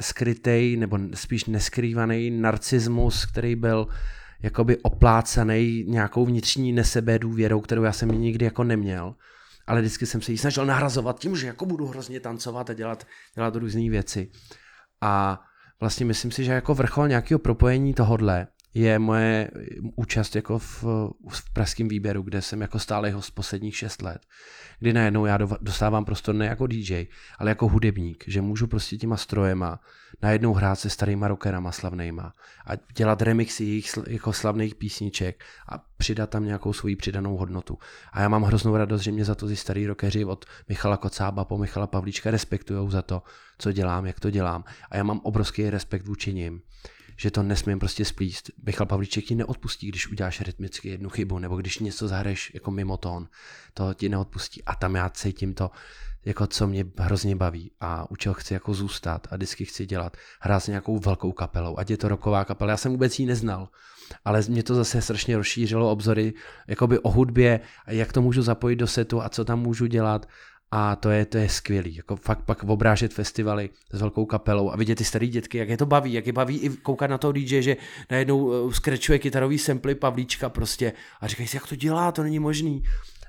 [0.00, 3.94] skrytej nebo spíš neskrývaný narcismus, který byl uh,
[4.42, 9.14] jakoby oplácaný nějakou vnitřní nesebe důvěrou, kterou já jsem nikdy jako neměl.
[9.66, 13.06] Ale vždycky jsem se jí snažil nahrazovat tím, že jako budu hrozně tancovat a dělat,
[13.34, 14.30] dělat různé věci.
[15.00, 15.40] A
[15.80, 19.50] vlastně myslím si, že jako vrchol nějakého propojení tohodle je moje
[19.96, 20.84] účast jako v,
[21.28, 24.18] v pražském výběru, kde jsem jako stále jeho posledních šest let,
[24.78, 27.06] kdy najednou já dostávám prostor ne jako DJ,
[27.38, 29.80] ale jako hudebník, že můžu prostě těma strojema
[30.22, 32.34] najednou hrát se starýma rockerama slavnejma
[32.66, 37.78] a dělat remixy jejich jako slavných písniček a přidat tam nějakou svoji přidanou hodnotu.
[38.12, 41.44] A já mám hroznou radost, že mě za to ty starý rockeři od Michala Kocába
[41.44, 43.22] po Michala Pavlíčka respektují za to,
[43.58, 44.64] co dělám, jak to dělám.
[44.90, 46.62] A já mám obrovský respekt vůči nim
[47.22, 48.50] že to nesmím prostě splíst.
[48.66, 52.96] Michal Pavlíček ti neodpustí, když uděláš rytmicky jednu chybu, nebo když něco zahraješ jako mimo
[52.96, 53.28] tón,
[53.74, 54.64] to ti neodpustí.
[54.64, 55.70] A tam já cítím to,
[56.24, 60.16] jako co mě hrozně baví a u čeho chci jako zůstat a vždycky chci dělat.
[60.40, 63.68] Hrát s nějakou velkou kapelou, ať je to roková kapela, já jsem vůbec ji neznal,
[64.24, 66.34] ale mě to zase strašně rozšířilo obzory
[66.66, 70.26] jakoby o hudbě a jak to můžu zapojit do setu a co tam můžu dělat
[70.74, 74.76] a to je, to je skvělý, jako fakt pak obrážet festivaly s velkou kapelou a
[74.76, 77.32] vidět ty starý dětky, jak je to baví, jak je baví i koukat na toho
[77.32, 77.76] DJ, že
[78.10, 82.38] najednou uh, skrečuje kytarový samply Pavlíčka prostě a říkají si, jak to dělá, to není
[82.38, 82.82] možný.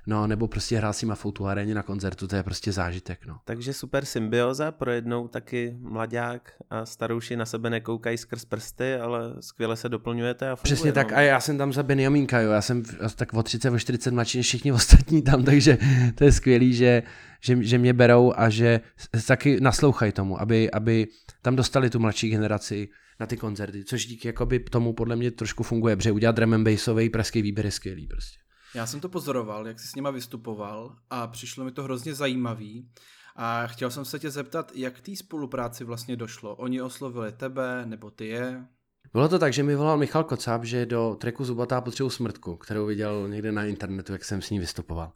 [0.08, 3.40] No, nebo prostě hrál si Mafou tu aréně na koncertu, to je prostě zážitek, no.
[3.46, 9.34] Takže super symbioza, pro jednou taky mladák a starouši na sebe nekoukají skrz prsty, ale
[9.40, 10.96] skvěle se doplňujete a funguje, Přesně no.
[10.96, 12.84] tak a já jsem tam za Benjamínka, jo, já jsem
[13.16, 15.78] tak o 30, o 40 mladší než všichni ostatní tam, takže
[16.16, 17.04] to je skvělý, že,
[17.42, 18.82] že, že mě berou a že
[19.28, 21.08] taky naslouchají tomu, aby, aby
[21.42, 22.90] tam dostali tu mladší generaci
[23.20, 26.64] na ty koncerty, což díky jakoby tomu podle mě trošku funguje, protože udělat drum and
[26.64, 28.43] bassový pražský výběr je skvělý prostě.
[28.76, 32.90] Já jsem to pozoroval, jak jsi s nima vystupoval a přišlo mi to hrozně zajímavý.
[33.36, 36.56] A chtěl jsem se tě zeptat, jak té spolupráci vlastně došlo?
[36.56, 38.66] Oni oslovili tebe, nebo ty je?
[39.14, 42.86] Bylo to tak, že mi volal Michal Kocáb, že do treku Zubatá potřebuji smrtku, kterou
[42.86, 45.14] viděl někde na internetu, jak jsem s ní vystupoval.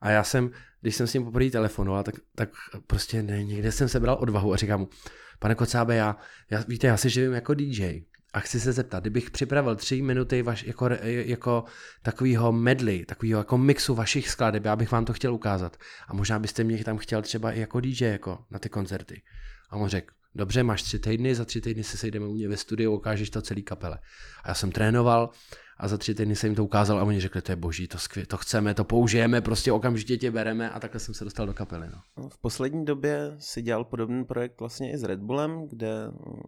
[0.00, 2.50] A já jsem, když jsem s ním poprvé telefonoval, tak, tak
[2.86, 4.88] prostě ne, někde jsem sebral odvahu a říkám mu,
[5.38, 6.16] pane Kocábe, já,
[6.50, 10.42] já, víte, já si živím jako DJ a chci se zeptat, kdybych připravil tři minuty
[10.42, 11.64] vaš, jako, jako
[12.02, 15.76] takovýho medley, takovýho jako mixu vašich skladeb, já bych vám to chtěl ukázat.
[16.08, 19.22] A možná byste mě tam chtěl třeba i jako DJ jako na ty koncerty.
[19.70, 22.56] A on řekl, dobře, máš tři týdny, za tři týdny se sejdeme u mě ve
[22.56, 23.98] studiu, ukážeš to celý kapele.
[24.44, 25.30] A já jsem trénoval
[25.76, 27.98] a za tři týdny jsem jim to ukázal a oni řekli, to je boží, to,
[27.98, 31.54] skvě, to chceme, to použijeme, prostě okamžitě tě bereme a takhle jsem se dostal do
[31.54, 31.88] kapely.
[31.92, 32.28] No.
[32.28, 35.88] V poslední době si dělal podobný projekt vlastně i s Red Bullem, kde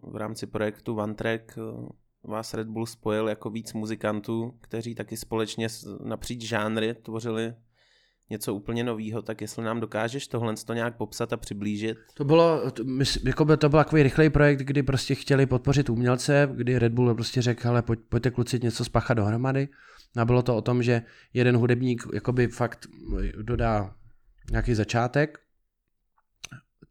[0.02, 1.88] v rámci projektu One Track eh,
[2.24, 5.68] vás Red Bull spojil jako víc muzikantů, kteří taky společně
[6.04, 7.54] napříč žánry tvořili
[8.30, 11.98] něco úplně nového, tak jestli nám dokážeš tohle to nějak popsat a přiblížit.
[12.14, 12.84] To bylo, to,
[13.24, 17.14] jako by to byl takový rychlej projekt, kdy prostě chtěli podpořit umělce, kdy Red Bull
[17.14, 19.68] prostě řekl, ale pojď, pojďte kluci něco spáchat dohromady.
[20.16, 21.02] A bylo to o tom, že
[21.34, 22.86] jeden hudebník jakoby fakt
[23.42, 23.94] dodá
[24.50, 25.38] nějaký začátek,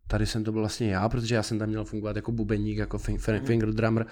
[0.07, 2.99] tady jsem to byl vlastně já, protože já jsem tam měl fungovat jako bubeník, jako
[3.09, 3.45] mhm.
[3.45, 4.05] finger drummer,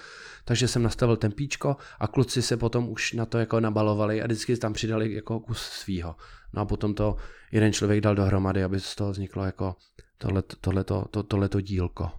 [0.45, 4.57] takže jsem nastavil tempíčko a kluci se potom už na to jako nabalovali a vždycky
[4.57, 6.15] tam přidali jako kus svýho.
[6.53, 7.15] No a potom to
[7.51, 9.75] jeden člověk dal dohromady, aby z toho vzniklo jako
[10.17, 12.11] tohleto, tohleto, to, tohleto dílko.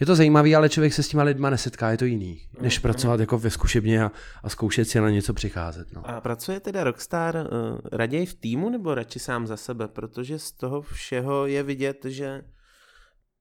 [0.00, 2.82] Je to zajímavé, ale člověk se s těma lidma nesetká, je to jiný, než mhm.
[2.82, 4.12] pracovat jako ve zkušebně a,
[4.42, 5.92] a zkoušet si na něco přicházet.
[5.92, 6.10] No.
[6.10, 9.88] A pracuje teda Rockstar uh, raději v týmu nebo radši sám za sebe?
[9.88, 12.42] Protože z toho všeho je vidět, že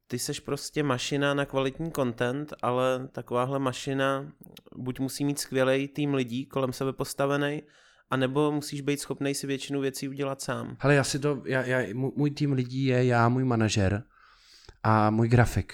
[0.07, 4.31] ty seš prostě mašina na kvalitní content, ale takováhle mašina
[4.75, 7.63] buď musí mít skvělý tým lidí kolem sebe postavený,
[8.09, 10.77] a nebo musíš být schopný si většinu věcí udělat sám.
[10.79, 14.03] Ale já si to, já, já, můj tým lidí je já, můj manažer
[14.83, 15.73] a můj grafik.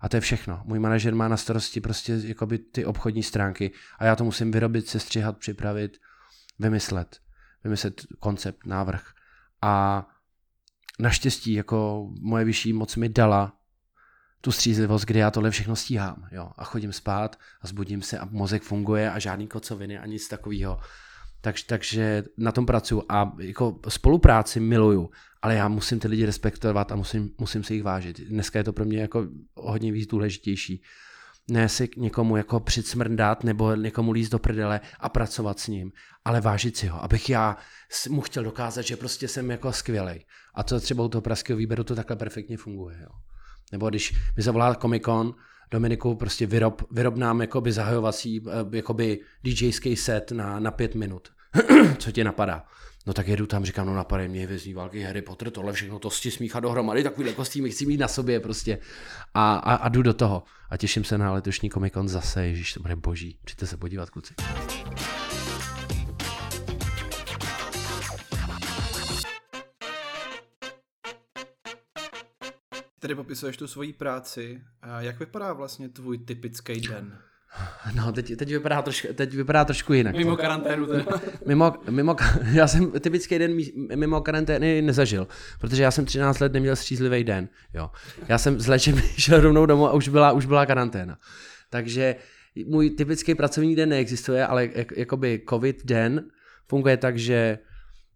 [0.00, 0.62] A to je všechno.
[0.64, 4.88] Můj manažer má na starosti prostě jakoby ty obchodní stránky a já to musím vyrobit,
[4.88, 5.98] sestřihat, připravit,
[6.58, 7.20] vymyslet.
[7.64, 9.12] Vymyslet koncept, návrh.
[9.62, 10.06] A
[10.98, 13.56] naštěstí jako moje vyšší moc mi dala
[14.40, 16.28] tu střízlivost, kdy já tohle všechno stíhám.
[16.32, 16.50] Jo?
[16.56, 20.80] A chodím spát a zbudím se a mozek funguje a žádný kocoviny a nic takového.
[21.44, 25.10] Tak, takže na tom pracuji a jako spolupráci miluju,
[25.42, 28.20] ale já musím ty lidi respektovat a musím, musím si jich vážit.
[28.20, 30.82] Dneska je to pro mě jako hodně víc důležitější.
[31.50, 35.92] Ne si někomu jako přicmrdat nebo někomu líst do prdele a pracovat s ním,
[36.24, 37.56] ale vážit si ho, abych já
[38.10, 40.24] mu chtěl dokázat, že prostě jsem jako skvělej.
[40.54, 42.98] A to třeba u toho pražského výběru to takhle perfektně funguje.
[43.02, 43.08] Jo.
[43.72, 45.34] Nebo když mi zavolá Comic Con,
[45.72, 51.28] Dominiku, prostě vyrob, vyrob nám jakoby zahajovací, eh, jakoby DJský set na, na pět minut.
[51.98, 52.64] Co ti napadá?
[53.06, 56.10] No tak jedu tam, říkám, no napadají mě vězní války, Harry Potter, tohle všechno, to
[56.10, 58.78] si smíchá dohromady, takovýhle kostýmy chci mít na sobě prostě.
[59.34, 60.42] A, a, a jdu do toho.
[60.70, 63.38] A těším se na letošní Comic Con zase, ježiš, to bude boží.
[63.44, 64.34] Přijďte se podívat, kluci.
[73.02, 74.62] Tady popisuješ tu svoji práci.
[74.82, 77.18] A jak vypadá vlastně tvůj typický den?
[77.94, 80.16] No, teď, teď, vypadá trošku, teď vypadá trošku jinak.
[80.16, 81.04] Mimo karanténu teda.
[81.46, 82.16] mimo, mimo,
[82.52, 83.56] já jsem typický den
[83.96, 85.28] mimo karantény nezažil,
[85.60, 87.48] protože já jsem 13 let neměl střízlivý den.
[87.74, 87.90] Jo.
[88.28, 91.18] Já jsem z léčebny šel rovnou domů a už byla, už byla karanténa.
[91.70, 92.16] Takže
[92.66, 96.24] můj typický pracovní den neexistuje, ale jak, jakoby covid den
[96.68, 97.58] funguje tak, že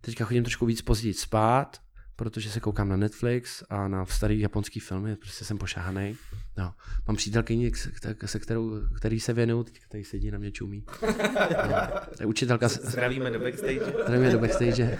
[0.00, 1.80] teďka chodím trošku víc později spát,
[2.16, 6.16] protože se koukám na Netflix a na starý japonský filmy, prostě jsem pošáhaný.
[6.56, 6.74] No.
[7.08, 7.72] Mám přítelkyni,
[8.26, 10.84] se kterou, který se věnuju, který sedí na mě čumí.
[12.20, 12.28] No.
[12.28, 12.68] Učitelka.
[12.68, 13.80] Zdravíme do backstage.
[14.04, 14.98] Zdravíme do backstage.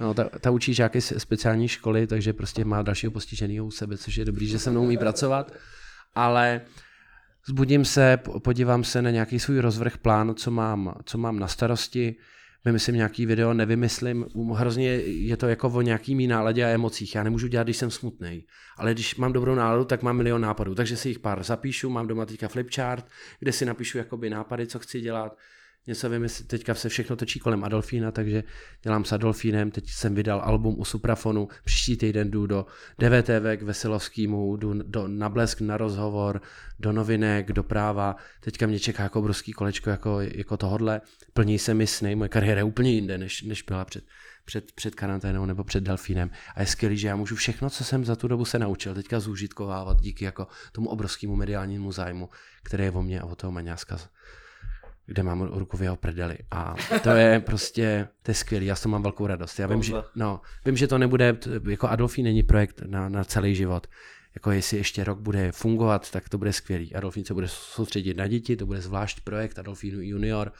[0.00, 3.98] No, ta, ta učí žáky z speciální školy, takže prostě má dalšího postiženého u sebe,
[3.98, 5.52] což je dobrý, že se mnou umí pracovat.
[6.14, 6.60] Ale
[7.46, 12.16] zbudím se, podívám se na nějaký svůj rozvrh plán, co mám, co mám na starosti,
[12.64, 17.14] vymyslím nějaký video, nevymyslím, hrozně je to jako o nějaký mý náladě a emocích.
[17.14, 18.46] Já nemůžu dělat, když jsem smutný,
[18.76, 20.74] ale když mám dobrou náladu, tak mám milion nápadů.
[20.74, 23.06] Takže si jich pár zapíšu, mám doma teďka flipchart,
[23.40, 25.36] kde si napíšu jakoby nápady, co chci dělat,
[25.86, 28.44] něco vymyslet, teďka se všechno točí kolem Adolfína, takže
[28.82, 32.66] dělám s Adolfínem, teď jsem vydal album u Suprafonu, příští týden jdu do
[32.98, 36.40] DVTV k Veselovskému, jdu do, na Blesk na rozhovor,
[36.78, 41.00] do novinek, do práva, teďka mě čeká jako obrovský kolečko jako, jako tohodle,
[41.32, 44.04] plní se mi sny, moje kariéra je úplně jinde, než, než byla před,
[44.44, 46.30] před, před karanténou nebo před delfínem.
[46.54, 49.20] A je skvělý, že já můžu všechno, co jsem za tu dobu se naučil, teďka
[49.20, 52.28] zúžitkovávat díky jako tomu obrovskému mediálnímu zájmu,
[52.62, 53.98] který je o mě a o toho Maňáska
[55.06, 56.38] kde mám ruku v jeho prdeli.
[56.50, 59.58] A to je prostě, to je skvělý, já s tom mám velkou radost.
[59.58, 61.36] Já vím, že, no, vím, že to nebude,
[61.68, 63.86] jako Adolfí není projekt na, na celý život.
[64.34, 66.94] Jako jestli ještě rok bude fungovat, tak to bude skvělý.
[66.94, 70.52] Adolfín se bude soustředit na děti, to bude zvlášť projekt Adolfínu junior,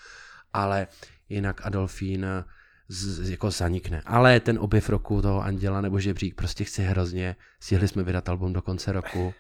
[0.53, 0.87] ale
[1.29, 2.27] jinak Adolfín
[2.89, 4.03] z, jako zanikne.
[4.07, 7.37] Ale ten objev roku toho Anděla nebo Žebřík prostě chci hrozně.
[7.61, 9.35] Stihli jsme vydat album do konce roku.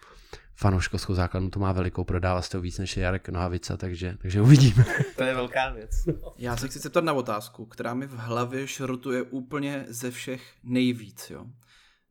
[0.62, 4.84] Fanouškovskou základnu to má velikou, prodává toho víc než Jarek Nohavica, takže, takže uvidíme.
[5.16, 5.90] To je velká věc.
[6.38, 11.30] Já se chci zeptat na otázku, která mi v hlavě šrotuje úplně ze všech nejvíc.
[11.30, 11.46] Jo.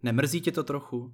[0.04, 1.14] Nemrzí tě to trochu?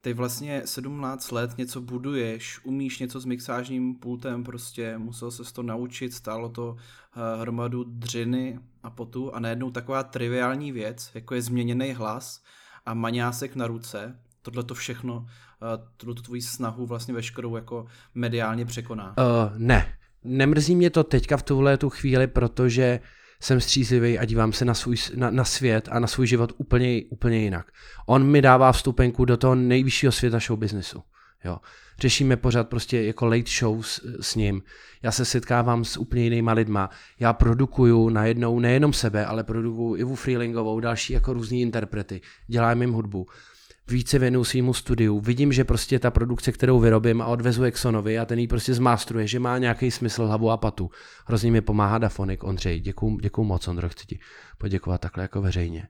[0.00, 5.62] Ty vlastně 17 let něco buduješ, umíš něco s mixážním pultem, prostě musel se to
[5.62, 11.42] naučit, stálo to eh, hromadu dřiny a potu a najednou taková triviální věc, jako je
[11.42, 12.42] změněný hlas
[12.86, 14.18] a maňásek na ruce,
[14.50, 19.14] tohle to všechno, eh, tuto tvoji snahu vlastně veškerou jako mediálně překoná.
[19.18, 23.00] Uh, ne, nemrzí mě to teďka v tuhle tu chvíli, protože
[23.40, 27.02] jsem střízlivý a dívám se na, svůj, na, na svět a na svůj život úplně,
[27.10, 27.66] úplně jinak.
[28.06, 31.02] On mi dává vstupenku do toho nejvyššího světa show businessu.
[31.44, 31.58] Jo.
[32.00, 34.62] Řešíme pořád prostě jako late show s, s ním.
[35.02, 36.90] Já se setkávám s úplně jinýma lidma.
[37.20, 42.20] Já produkuju najednou nejenom sebe, ale produkuju Ivu Freelingovou, další jako různý interprety.
[42.46, 43.26] Dělám jim hudbu
[43.90, 45.20] více věnuju svýmu studiu.
[45.20, 49.26] Vidím, že prostě ta produkce, kterou vyrobím a odvezu Exonovi a ten ji prostě zmástruje,
[49.26, 50.90] že má nějaký smysl hlavu a patu.
[51.26, 52.80] Hrozně mi pomáhá Dafonik, Ondřej.
[52.80, 54.18] Děkuju, děkuju moc, Ondro, chci ti
[54.58, 55.88] poděkovat takhle jako veřejně.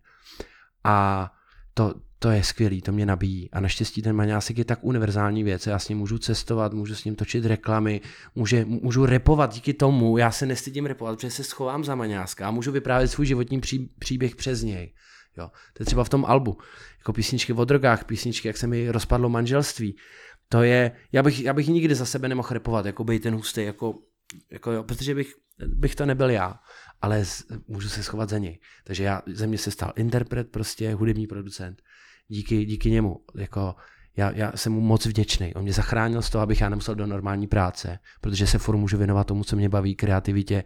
[0.85, 1.31] A
[1.75, 3.51] to, to je skvělý, to mě nabíjí.
[3.51, 5.67] A naštěstí ten maňásek je tak univerzální věc.
[5.67, 8.01] Já s ním můžu cestovat, můžu s ním točit reklamy,
[8.35, 10.19] může, můžu repovat díky tomu.
[10.19, 13.91] Já se nestydím repovat, protože se schovám za maňáska a můžu vyprávět svůj životní pří,
[13.99, 14.93] příběh přes něj.
[15.37, 15.51] Jo.
[15.73, 16.59] To je třeba v tom albu.
[16.99, 19.97] Jako písničky o drogách, písničky, jak se mi rozpadlo manželství.
[20.49, 23.63] To je, já bych, já bych nikdy za sebe nemohl repovat, jako být ten hustý,
[23.63, 23.99] jako,
[24.53, 25.35] jako jo, protože bych,
[25.67, 26.61] bych to nebyl já,
[27.03, 28.59] ale z, můžu se schovat za něj.
[28.85, 31.83] Takže já, ze mě se stal interpret, prostě hudební producent.
[32.29, 33.75] Díky, díky němu, jako
[34.17, 35.55] já, já jsem mu moc vděčný.
[35.55, 38.99] On mě zachránil z toho, abych já nemusel do normální práce, protože se furt můžu
[38.99, 40.65] věnovat tomu, co mě baví, kreativitě,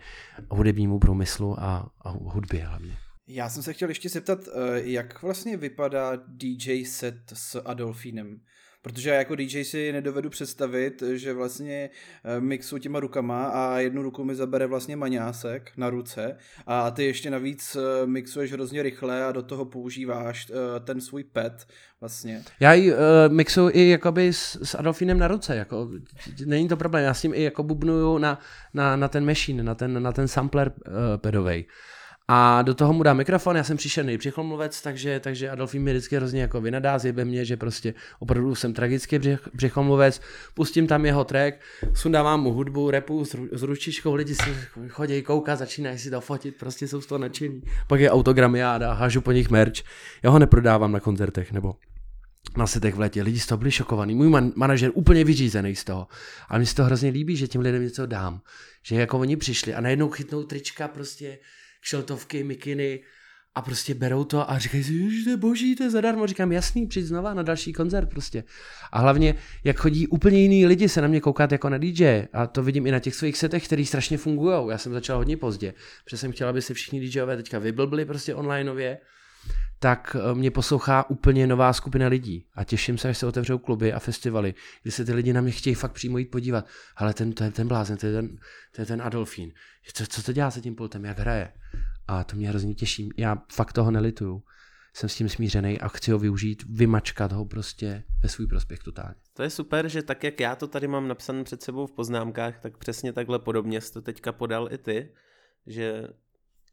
[0.51, 2.97] hudebnímu průmyslu a, a hudbě hlavně.
[3.33, 8.41] Já jsem se chtěl ještě zeptat, eh, jak vlastně vypadá DJ set s Adolfínem?
[8.83, 11.91] Protože já jako DJ si nedovedu představit, že vlastně
[12.25, 17.05] eh, mixu těma rukama a jednu ruku mi zabere vlastně maňásek na ruce a ty
[17.05, 20.53] ještě navíc eh, mixuješ hrozně rychle a do toho používáš
[20.85, 21.67] ten svůj pet
[22.01, 22.43] vlastně.
[22.61, 25.91] Já ji uh, mixuju i jakoby s, s Adolfinem na ruce, jako,
[26.47, 28.41] není to problém, já s ním i jako bubnuju na,
[28.75, 31.67] na, na ten machine, na ten, na ten sampler uh, pedovej.
[32.33, 36.17] A do toho mu dám mikrofon, já jsem přišel břichomluvec, takže, takže Adolfín mi vždycky
[36.17, 40.21] hrozně jako vynadá, zjebe mě, že prostě opravdu jsem tragický břich, břichomluvec,
[40.55, 41.61] pustím tam jeho track,
[41.95, 44.57] sundávám mu hudbu, repu s, s ručičkou, lidi si
[44.89, 47.63] chodí koukat, začínají si to fotit, prostě jsou z toho nadšení.
[47.87, 49.83] Pak je autogramy a hážu po nich merch.
[50.23, 51.75] Já ho neprodávám na koncertech, nebo
[52.57, 53.23] na setech v létě.
[53.23, 54.15] Lidi z toho byli šokovaní.
[54.15, 56.07] Můj man- manažer úplně vyřízený z toho.
[56.49, 58.41] A mi se to hrozně líbí, že těm lidem něco dám.
[58.83, 61.39] Že jako oni přišli a najednou chytnou trička prostě
[61.81, 63.01] kšeltovky, mikiny
[63.55, 66.27] a prostě berou to a říkají si, že to je boží, to je zadarmo.
[66.27, 68.45] Říkám, jasný, přijď znova na další koncert prostě.
[68.93, 72.47] A hlavně, jak chodí úplně jiný lidi se na mě koukat jako na DJ a
[72.47, 74.71] to vidím i na těch svých setech, který strašně fungují.
[74.71, 78.35] Já jsem začal hodně pozdě, protože jsem chtěl, aby se všichni DJové teďka vyblbli prostě
[78.35, 78.99] onlineově
[79.83, 83.93] tak eh, mě poslouchá úplně nová skupina lidí a těším se, až se otevřou kluby
[83.93, 86.67] a festivaly, kdy se ty lidi na mě chtějí fakt přímo jít podívat.
[86.97, 88.39] Ale ten, to je ten blázen, to je ten,
[88.73, 89.53] to je ten Adolfín.
[89.93, 91.53] Co, co to dělá se tím pultem, jak hraje?
[92.11, 93.11] A to mě hrozně těší.
[93.17, 94.43] Já fakt toho nelituju.
[94.95, 99.15] Jsem s tím smířený a chci ho využít, vymačkat ho prostě ve svůj prospěch totálně.
[99.35, 102.61] To je super, že tak, jak já to tady mám napsané před sebou v poznámkách,
[102.61, 105.13] tak přesně takhle podobně jsi to teďka podal i ty,
[105.67, 106.09] že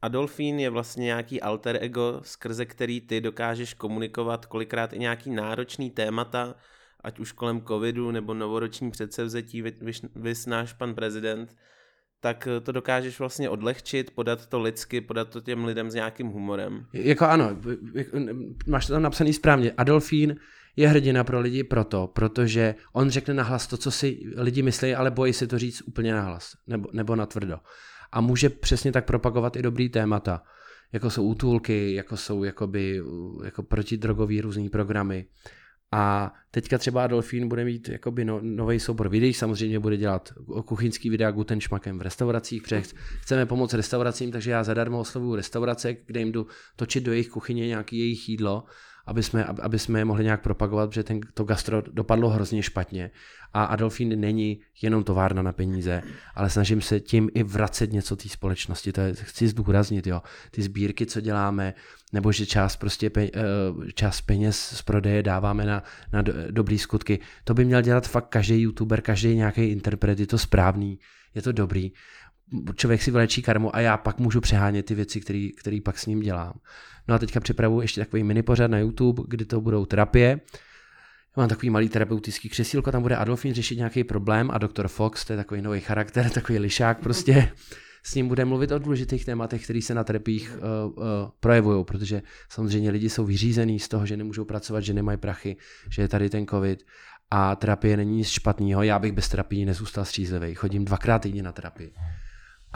[0.02, 5.92] Adolfín je vlastně nějaký alter ego, skrze který ty dokážeš komunikovat kolikrát i nějaký náročný
[5.92, 6.56] témata,
[7.02, 9.64] ať už kolem covidu nebo novoroční předsevzetí,
[10.16, 11.56] vys náš pan prezident,
[12.20, 16.86] tak to dokážeš vlastně odlehčit, podat to lidsky, podat to těm lidem s nějakým humorem.
[16.94, 17.58] Jako ano,
[18.68, 19.72] máš to tam napsaný správně.
[19.78, 20.36] Adolfín
[20.76, 25.12] je hrdina pro lidi proto, protože on řekne nahlas to, co si lidi myslí, ale
[25.12, 27.58] bojí se to říct úplně nahlas, nebo, nebo natvrdo
[28.12, 30.42] a může přesně tak propagovat i dobrý témata,
[30.94, 33.02] jako jsou útulky, jako jsou jakoby,
[33.44, 35.26] jako protidrogový různý programy.
[35.92, 40.34] A teďka třeba Adolfín bude mít jakoby no, nový soubor videí, samozřejmě bude dělat
[40.66, 42.84] kuchyňský videa Guten Schmackem v restauracích, protože
[43.22, 47.68] chceme pomoct restauracím, takže já zadarmo oslovuju restaurace, kde jim jdu točit do jejich kuchyně
[47.68, 48.64] nějaký jejich jídlo
[49.08, 53.12] aby jsme, aby jsme je mohli nějak propagovat, protože ten, to gastro dopadlo hrozně špatně.
[53.54, 56.04] A Adolfín není jenom továrna na peníze,
[56.36, 58.92] ale snažím se tím i vracet něco té společnosti.
[58.92, 60.22] To je, chci zdůraznit, jo.
[60.52, 61.74] Ty sbírky, co děláme,
[62.14, 63.32] nebo že část, prostě pe, eh,
[63.94, 67.20] část peněz z prodeje dáváme na, na do, dobrý skutky.
[67.44, 71.00] To by měl dělat fakt každý youtuber, každý nějaký interpret, je to správný,
[71.36, 71.92] je to dobrý
[72.76, 75.22] člověk si vylečí karmu a já pak můžu přehánět ty věci,
[75.60, 76.54] které pak s ním dělám.
[77.08, 80.40] No a teďka připravuji ještě takový mini pořad na YouTube, kdy to budou terapie.
[81.38, 85.34] mám takový malý terapeutický křesílko, tam bude Adolfín řešit nějaký problém a doktor Fox, to
[85.34, 87.52] je takový nový charakter, takový lišák prostě,
[88.04, 91.04] s ním bude mluvit o důležitých tématech, které se na terapích uh, uh,
[91.40, 95.58] projevují, protože samozřejmě lidi jsou vyřízený z toho, že nemůžou pracovat, že nemají prachy,
[95.90, 96.84] že je tady ten covid
[97.32, 98.84] a terapie není nic špatného.
[98.84, 100.56] Já bych bez terapii nezůstal střízlivý.
[100.56, 101.94] Chodím dvakrát týdně na terapii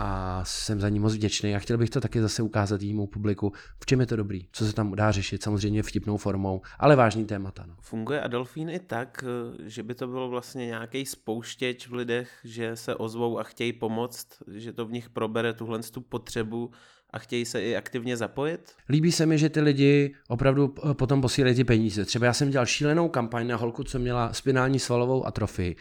[0.04, 3.54] a jsem za ní moc vděčný a chtěl bych to taky zase ukázat jímu publiku,
[3.80, 7.26] v čem je to dobrý, co se tam dá řešit, samozřejmě vtipnou formou, ale vážný
[7.26, 7.66] témata.
[7.68, 7.76] No.
[7.82, 12.76] Funguje Adolfín i tak, eh, že by to bylo vlastně nějaký spouštěč v lidech, že
[12.76, 16.72] se ozvou a chtějí pomoct, že to v nich probere tuhle tu potřebu
[17.10, 18.72] a chtějí se i aktivně zapojit?
[18.90, 22.06] Líbí se mi, že ty lidi opravdu eh, potom posílají ty peníze.
[22.06, 25.76] Třeba já jsem dělal šílenou kampaň na holku, co měla spinální svalovou atrofii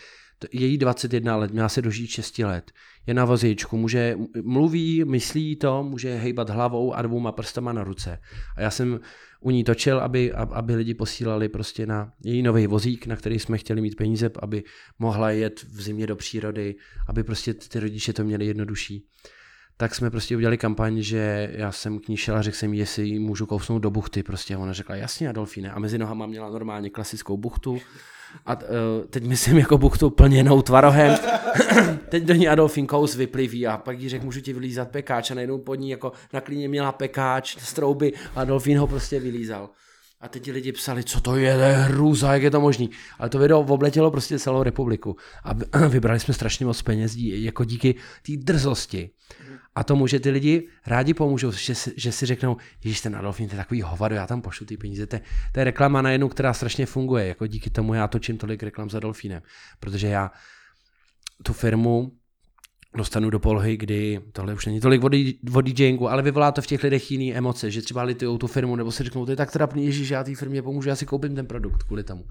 [0.53, 2.73] její 21 let, měla se dožít 6 let,
[3.07, 8.19] je na vozíčku, může, mluví, myslí to, může hejbat hlavou a dvouma prstama na ruce.
[8.57, 9.01] A já jsem
[9.41, 13.59] u ní točil, aby, aby lidi posílali prostě na její nový vozík, na který jsme
[13.59, 14.65] chtěli mít peníze, aby
[14.99, 16.75] mohla jet v zimě do přírody,
[17.09, 19.07] aby prostě ty rodiče to měli jednodušší.
[19.77, 22.79] Tak jsme prostě udělali kampaň, že já jsem k ní šel a řekl jsem jí,
[22.79, 24.23] jestli jí můžu kousnout do buchty.
[24.23, 25.71] Prostě ona řekla, jasně Adolfíne.
[25.73, 27.79] A mezi nohama měla normálně klasickou buchtu
[28.47, 28.61] a uh,
[29.11, 31.19] teď myslím jako buchtu plněnou tvarohem.
[32.09, 35.35] teď do ní Adolfín kous vypliví a pak jí řekl, můžu ti vylízat pekáč a
[35.35, 39.71] najednou pod ní jako na klíně měla pekáč z trouby a Adolfín ho prostě vylízal.
[40.21, 42.91] A teď ti lidi psali, co to je, to je hrůza, jak je to možný.
[43.19, 45.17] Ale to video obletělo prostě celou republiku.
[45.45, 47.95] A vybrali jsme strašně moc peněz, jako díky
[48.27, 49.11] té drzosti
[49.75, 53.49] a tomu, že ty lidi rádi pomůžou, že si, že si řeknou, že ten Adolfín,
[53.49, 55.07] to je takový hovado, já tam pošlu ty peníze.
[55.07, 57.27] To je, to je reklama na jednu, která strašně funguje.
[57.27, 59.43] Jako díky tomu já točím tolik reklam za Adolfínem.
[59.81, 60.31] Protože já
[61.43, 62.13] tu firmu
[62.97, 65.05] dostanu do polohy, kdy tohle už není tolik
[65.55, 68.77] o DJingu, ale vyvolá to v těch lidech jiné emoce, že třeba litujou tu firmu,
[68.77, 71.35] nebo si řeknou, to je tak trapný, ježíš, já té firmě pomůžu, já si koupím
[71.35, 72.25] ten produkt kvůli tomu.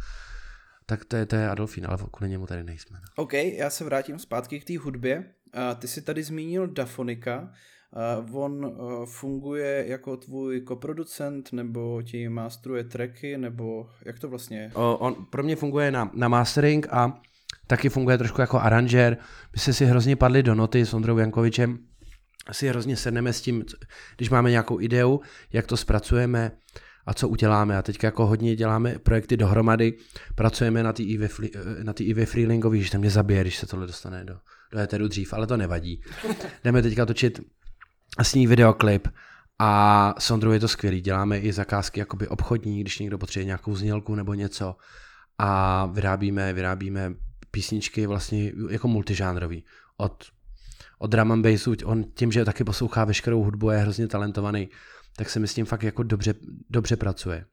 [0.85, 2.97] Tak to je, to je Adolfín, ale kvůli němu tady nejsme.
[3.01, 3.23] No.
[3.23, 5.33] OK, já se vrátím zpátky k té hudbě.
[5.53, 7.51] A ty jsi tady zmínil Dafonika.
[8.31, 14.71] On uh, funguje jako tvůj koproducent, nebo ti masteruje tracky, nebo jak to vlastně je?
[14.75, 17.21] On pro mě funguje na, na mastering a
[17.67, 19.17] taky funguje trošku jako aranžér.
[19.53, 21.79] My jsme si hrozně padli do noty s Ondrou Jankovičem,
[22.51, 23.65] si hrozně sedneme s tím,
[24.17, 25.21] když máme nějakou ideu,
[25.53, 26.51] jak to zpracujeme
[27.05, 27.77] a co uděláme.
[27.77, 29.93] A teďka jako hodně děláme projekty dohromady,
[30.35, 31.39] pracujeme na té IV,
[31.83, 34.37] na IV Freelingový, že tam mě zabije, když se tohle dostane do,
[34.71, 36.01] do éteru dřív, ale to nevadí.
[36.63, 37.39] Jdeme teďka točit
[38.21, 39.07] s ní videoklip
[39.59, 41.01] a s Ondrou je to skvělý.
[41.01, 44.75] Děláme i zakázky jakoby obchodní, když někdo potřebuje nějakou znělku nebo něco
[45.37, 47.13] a vyrábíme, vyrábíme
[47.51, 49.65] písničky vlastně jako multižánrový.
[49.97, 50.23] Od,
[50.99, 54.69] od drum and bassu, on tím, že taky poslouchá veškerou hudbu, je hrozně talentovaný,
[55.17, 56.33] tak se mi s tím fakt jako dobře,
[56.69, 57.45] dobře pracuje.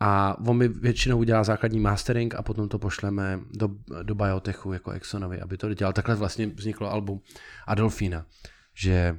[0.00, 3.68] A on mi většinou udělá základní mastering a potom to pošleme do,
[4.02, 5.92] do Biotechu jako Exonovi, aby to dělal.
[5.92, 7.20] Takhle vlastně vzniklo album
[7.66, 8.26] Adolfína,
[8.74, 9.18] že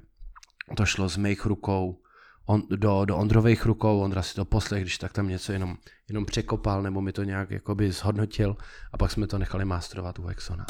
[0.75, 2.01] to šlo z mých rukou
[2.49, 6.25] on, do, do Ondrových rukou, Ondra si to poslech, když tak tam něco jenom, jenom
[6.25, 8.57] překopal nebo mi to nějak jakoby zhodnotil
[8.91, 10.65] a pak jsme to nechali masterovat u Exona.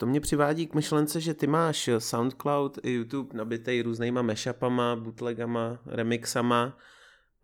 [0.00, 5.78] To mě přivádí k myšlence, že ty máš SoundCloud i YouTube nabitej různýma mashupama, bootlegama,
[5.86, 6.78] remixama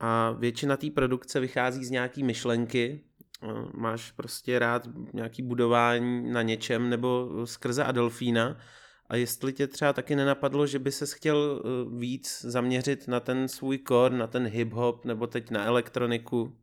[0.00, 3.04] a většina té produkce vychází z nějaký myšlenky.
[3.74, 8.56] Máš prostě rád nějaký budování na něčem nebo skrze Adolfína.
[9.08, 13.48] A jestli tě třeba taky nenapadlo, že by ses chtěl e, víc zaměřit na ten
[13.48, 16.56] svůj core, na ten hip-hop, nebo teď na elektroniku,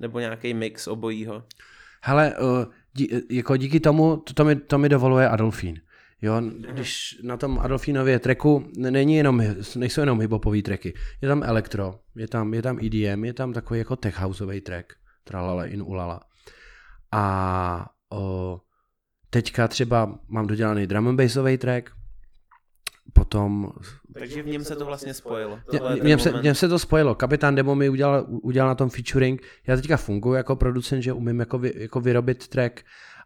[0.00, 1.44] nebo nějaký mix obojího?
[2.02, 5.80] Hele, uh, dí, jako díky tomu, to, to, mi, to mi dovoluje Adolfín.
[6.22, 9.42] Jo, když na tom Adolfínově treku není jenom,
[9.76, 13.78] nejsou jenom hiphopový tracky, je tam elektro, je tam, je tam EDM, je tam takový
[13.78, 14.92] jako tech houseový track,
[15.24, 16.20] tralala in ulala.
[17.12, 18.60] A o,
[19.30, 21.90] teďka třeba mám dodělaný drum and bassový track,
[23.12, 23.72] potom...
[24.18, 25.58] Takže v něm se to vlastně spojilo.
[26.00, 27.14] V něm se, něm se to spojilo.
[27.14, 29.42] Kapitán Demo mi udělal, udělal na tom featuring.
[29.66, 32.80] Já teďka funguji jako producent, že umím jako, vy, jako vyrobit track,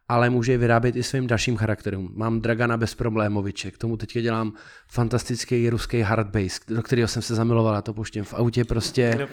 [0.09, 2.13] ale může vyrábět i svým dalším charakterům.
[2.15, 4.53] Mám Dragana bezproblémoviče, k tomu teďka dělám
[4.89, 9.29] fantastický ruský hard bass, do kterého jsem se zamiloval, a to puštím v autě prostě.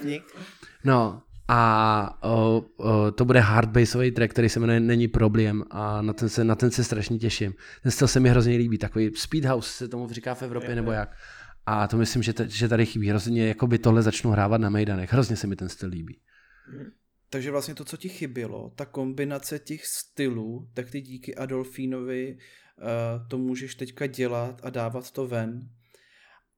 [0.83, 6.13] No, a o, o, to bude hardbassový track, který se jmenuje Není problém a na
[6.13, 7.53] ten se, na ten se strašně těším.
[7.83, 11.09] Ten styl se mi hrozně líbí, takový speedhouse se tomu říká v Evropě nebo jak.
[11.69, 13.09] A to myslím, že, t- že tady chybí.
[13.09, 15.13] Hrozně jako by tohle začnu hrávat na Mejdanech.
[15.13, 16.19] Hrozně se mi ten styl líbí.
[17.29, 23.27] Takže vlastně to, co ti chybělo, ta kombinace těch stylů, tak ty díky Adolfínovi uh,
[23.27, 25.69] to můžeš teďka dělat a dávat to ven.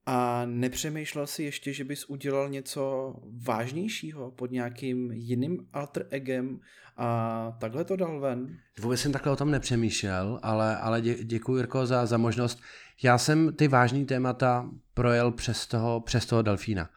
[0.05, 3.13] A nepřemýšlel si ještě, že bys udělal něco
[3.45, 6.59] vážnějšího pod nějakým jiným alter egem
[6.97, 8.57] a takhle to dal ven?
[8.79, 12.61] Vůbec jsem takhle o tom nepřemýšlel, ale, ale dě, děkuji Jirko za, za možnost.
[13.03, 16.89] Já jsem ty vážný témata projel přes toho, přes toho delfína.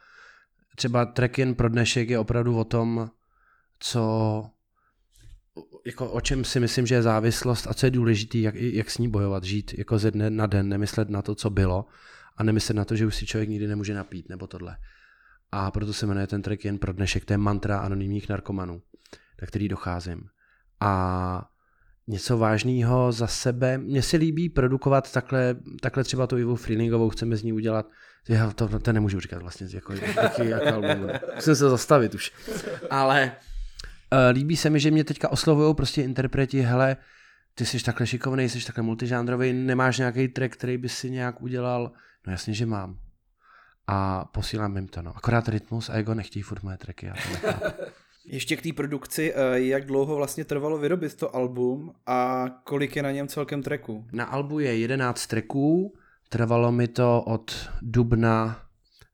[0.75, 3.09] Třeba track jen pro dnešek je opravdu o tom,
[3.79, 4.43] co
[5.85, 8.97] jako o čem si myslím, že je závislost a co je důležité, jak, jak s
[8.97, 11.85] ní bojovat, žít jako ze dne na den, nemyslet na to, co bylo
[12.37, 14.77] a nemyslet na to, že už si člověk nikdy nemůže napít nebo tohle.
[15.51, 18.81] A proto se jmenuje ten track jen pro dnešek, to je mantra anonymních narkomanů,
[19.41, 20.21] na který docházím.
[20.79, 21.49] A
[22.07, 23.77] něco vážného za sebe.
[23.77, 27.89] Mně se líbí produkovat takhle, takhle třeba tu Ivu Freelingovou, chceme z ní udělat,
[28.29, 31.09] já to, to nemůžu říkat vlastně, jako, jaký, jaký album.
[31.35, 32.31] Musím se zastavit už.
[32.89, 33.31] Ale
[34.13, 36.97] uh, líbí se mi, že mě teďka oslovují prostě interpreti, hele,
[37.55, 41.91] ty jsi takhle šikovný, jsi takhle multižánrový, nemáš nějaký track, který by si nějak udělal?
[42.27, 42.99] No jasně, že mám.
[43.87, 45.17] A posílám jim to, no.
[45.17, 47.49] Akorát Rytmus a Ego nechtějí furt moje tracky, já to
[48.25, 53.03] Ještě k té produkci, eh, jak dlouho vlastně trvalo vyrobit to album a kolik je
[53.03, 54.05] na něm celkem tracků?
[54.11, 55.93] Na albu je 11 tracků,
[56.29, 58.61] trvalo mi to od dubna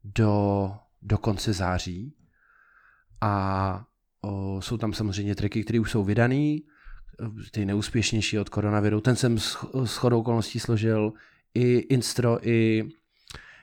[0.04, 2.16] do, do konce září
[3.22, 3.86] a
[4.22, 6.64] o, jsou tam samozřejmě tracky, které už jsou vydaný,
[7.52, 9.02] ty neúspěšnější od koronaviru.
[9.02, 11.14] Ten jsem s, s chodou okolností složil
[11.54, 12.84] i instro, i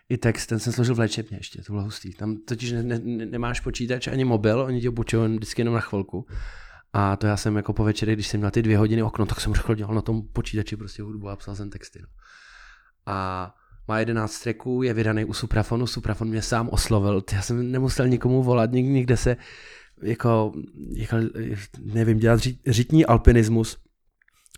[0.08, 2.14] i text, ten jsem složil v léčebně ještě, to bylo hustý.
[2.14, 6.26] Tam totiž ne, ne, nemáš počítač ani mobil, oni tě obučují vždycky jenom na chvilku.
[6.92, 9.40] A to já jsem jako po večeri, když jsem měl ty dvě hodiny okno, tak
[9.40, 11.98] jsem rychle dělal na tom počítači prostě hudbu a psal jsem texty.
[12.02, 12.08] No.
[13.06, 13.54] A
[13.88, 18.42] má 11 tracků, je vydaný u Suprafonu, Suprafon mě sám oslovil, já jsem nemusel nikomu
[18.42, 19.36] volat, nikde se
[20.02, 20.52] jako,
[20.96, 21.16] jako
[21.78, 23.78] nevím, dělat řitní alpinismus.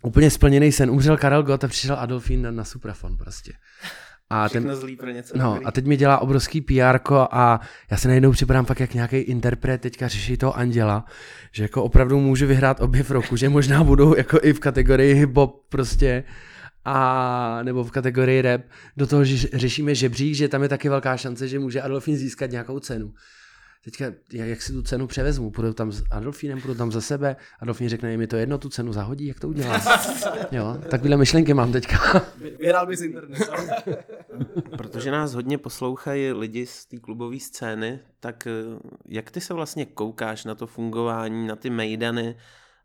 [0.02, 3.52] Úplně splněný sen, umřel Karel Gott a přišel Adolfín na, na Suprafon prostě.
[4.30, 5.66] A ten, zlý pro něco no, dobrý.
[5.66, 6.98] a teď mi dělá obrovský PR
[7.30, 7.60] a
[7.90, 11.04] já se najednou připadám fakt jak nějaký interpret, teďka řeší toho Anděla,
[11.52, 15.52] že jako opravdu můžu vyhrát objev roku, že možná budou jako i v kategorii hip-hop
[15.68, 16.24] prostě
[16.84, 18.60] a nebo v kategorii rap,
[18.96, 22.50] do toho že řešíme žebřík, že tam je taky velká šance, že může Adolfín získat
[22.50, 23.12] nějakou cenu
[23.84, 27.36] teďka, jak, jak si tu cenu převezmu, půjdu tam s Adolfínem, půjdu tam za sebe,
[27.60, 29.80] Adolfín řekne, mi to jedno, tu cenu zahodí, jak to udělám.
[30.52, 32.26] jo, takovéhle myšlenky mám teďka.
[32.58, 33.50] Vyhrál bys internet.
[34.76, 38.50] Protože nás hodně poslouchají lidi z té klubové scény, tak eh,
[39.08, 42.36] jak ty se vlastně koukáš na to fungování, na ty mejdany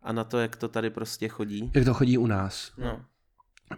[0.02, 1.70] a na to, jak to tady prostě chodí?
[1.74, 2.72] Jak to chodí u nás?
[2.78, 3.04] No.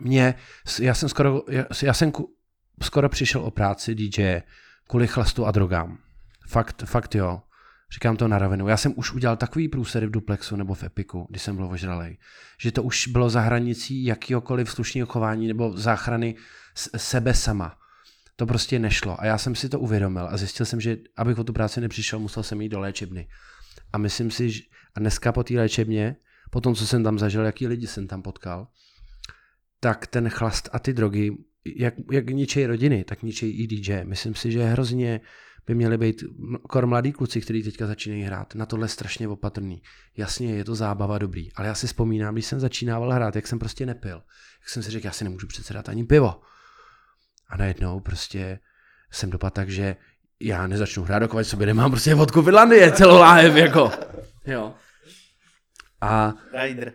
[0.01, 0.35] Mě,
[0.81, 2.13] já jsem skoro, já, já jsem
[2.83, 4.41] skoro přišel o práci DJ
[4.89, 5.99] kvůli chlastu a drogám.
[6.49, 7.41] Fakt, fakt jo.
[7.93, 8.69] Říkám to na rovinu.
[8.69, 12.19] Já jsem už udělal takový průsery v Duplexu nebo v Epiku, když jsem byl ožralej,
[12.61, 16.35] že to už bylo za hranicí jakýhokoliv slušného chování nebo záchrany
[16.97, 17.79] sebe sama.
[18.37, 19.21] To prostě nešlo.
[19.21, 22.19] A já jsem si to uvědomil a zjistil jsem, že abych o tu práci nepřišel,
[22.19, 23.29] musel jsem jít do léčebny.
[23.93, 24.63] A myslím si, že
[24.95, 26.17] a dneska po té léčebně,
[26.51, 28.69] po tom, co jsem tam zažil, jaký lidi jsem tam potkal,
[29.81, 31.37] tak ten chlast a ty drogy,
[31.77, 34.05] jak, jak ničej rodiny, tak ničej i DJ.
[34.05, 35.21] Myslím si, že je hrozně
[35.69, 36.25] by měli být
[36.69, 39.83] kor mladí kluci, kteří teďka začínají hrát, na tohle strašně opatrný.
[40.17, 43.59] Jasně, je to zábava dobrý, ale já si vzpomínám, když jsem začínával hrát, jak jsem
[43.59, 44.23] prostě nepil.
[44.61, 46.41] Jak jsem si řekl, já si nemůžu přece dát ani pivo.
[47.49, 48.59] A najednou prostě
[49.11, 49.97] jsem dopadl tak, že
[50.41, 53.91] já nezačnu hrát, dokud sobě nemám prostě vodku Finlandie celou láhev, jako.
[54.47, 54.75] Jo.
[56.01, 56.93] A, Rider.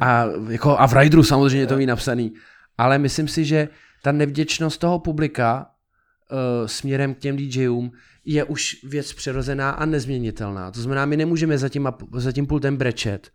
[0.00, 2.32] A, jako, a v Rideru samozřejmě to ví napsaný.
[2.78, 3.68] Ale myslím si, že
[4.02, 5.66] ta nevděčnost toho publika
[6.66, 7.92] směrem k těm DJům
[8.24, 10.70] je už věc přirozená a nezměnitelná.
[10.70, 13.30] To znamená, my nemůžeme za tím, za tím pultem brečet,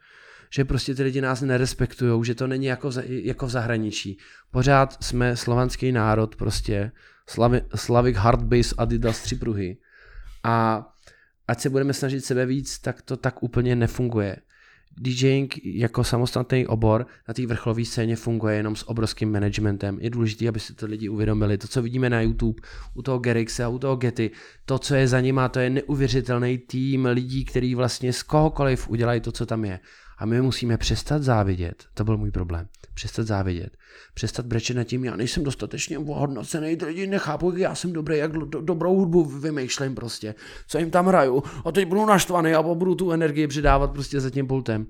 [0.50, 4.18] že prostě ty lidi nás nerespektují, že to není jako jako v zahraničí.
[4.52, 6.92] Pořád jsme slovanský národ, prostě
[7.28, 9.78] Slavi, Slavik Hardbase Adidas tři pruhy.
[10.44, 10.86] A
[11.48, 14.38] ať se budeme snažit sebe víc, tak to tak úplně nefunguje.
[14.98, 19.98] DJing jako samostatný obor na té vrcholové scéně funguje jenom s obrovským managementem.
[20.02, 21.58] Je důležité, aby si to lidi uvědomili.
[21.58, 22.62] To, co vidíme na YouTube,
[22.94, 24.32] u toho Gerixe a u toho Getty,
[24.66, 29.22] to, co je za nima, to je neuvěřitelný tým lidí, kteří vlastně z kohokoliv udělají
[29.22, 29.80] to, co tam je.
[30.18, 31.86] A my musíme přestat závidět.
[31.94, 32.68] To byl můj problém.
[32.94, 33.78] Přestat závidět.
[34.14, 38.32] Přestat brečet nad tím, já nejsem dostatečně ohodnocený, lidi nechápu, jak já jsem dobrý, jak
[38.32, 40.36] do, dobrou hudbu vymýšlím prostě,
[40.68, 41.44] co jim tam hraju.
[41.66, 44.88] A teď budu naštvaný a budu tu energii přidávat prostě za tím pultem.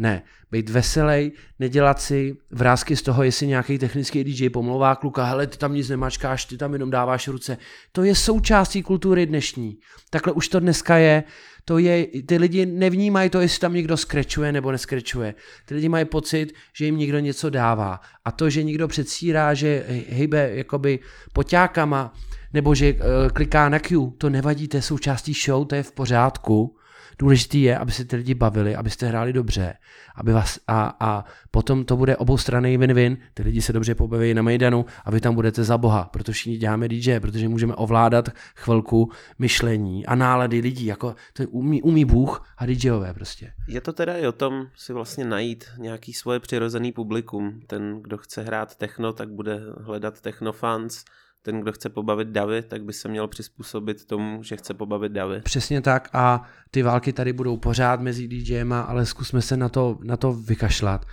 [0.00, 5.46] Ne, být veselý, nedělat si vrázky z toho, jestli nějaký technický DJ pomlouvá kluka, hele,
[5.46, 7.58] ty tam nic nemačkáš, ty tam jenom dáváš ruce.
[7.92, 9.78] To je součástí kultury dnešní.
[10.10, 11.24] Takhle už to dneska je.
[11.64, 15.34] To je, ty lidi nevnímají to, jestli tam někdo skrečuje nebo neskrečuje.
[15.66, 18.00] Ty lidi mají pocit, že jim někdo něco dává.
[18.24, 20.98] A to, že někdo předsírá, že hejbe jakoby
[21.32, 22.14] poťákama,
[22.52, 23.00] nebo že uh,
[23.32, 26.76] kliká na Q, to nevadí, to je součástí show, to je v pořádku.
[27.20, 29.74] Důležitý je, aby se ty lidi bavili, abyste hráli dobře,
[30.16, 34.34] aby vás, a, a potom to bude obou strany win-win, ty lidi se dobře pobaví
[34.34, 38.28] na Majdanu a vy tam budete za boha, protože všichni děláme DJ, protože můžeme ovládat
[38.56, 43.52] chvilku myšlení a nálady lidí, jako to umí, umí Bůh a DJové prostě.
[43.68, 47.60] Je to teda i o tom si vlastně najít nějaký svoje přirozený publikum.
[47.66, 51.04] Ten, kdo chce hrát techno, tak bude hledat technofans,
[51.42, 55.40] ten, kdo chce pobavit davy, tak by se měl přizpůsobit tomu, že chce pobavit davy.
[55.40, 59.98] Přesně tak a ty války tady budou pořád mezi DJema, ale zkusme se na to,
[60.02, 61.06] na to vykašlat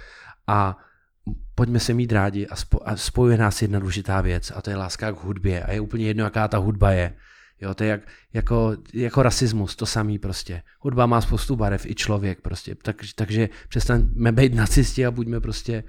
[0.47, 0.77] a
[1.55, 4.75] pojďme se mít rádi a, spo, a spojuje nás jedna důležitá věc a to je
[4.75, 7.13] láska k hudbě a je úplně jedno, jaká ta hudba je.
[7.61, 8.01] Jo, to je jak,
[8.33, 10.63] jako, jako rasismus, to samý prostě.
[10.79, 12.75] Hudba má spoustu barev, i člověk prostě.
[12.75, 15.83] Tak, takže přestaňme být nacisti a buďme prostě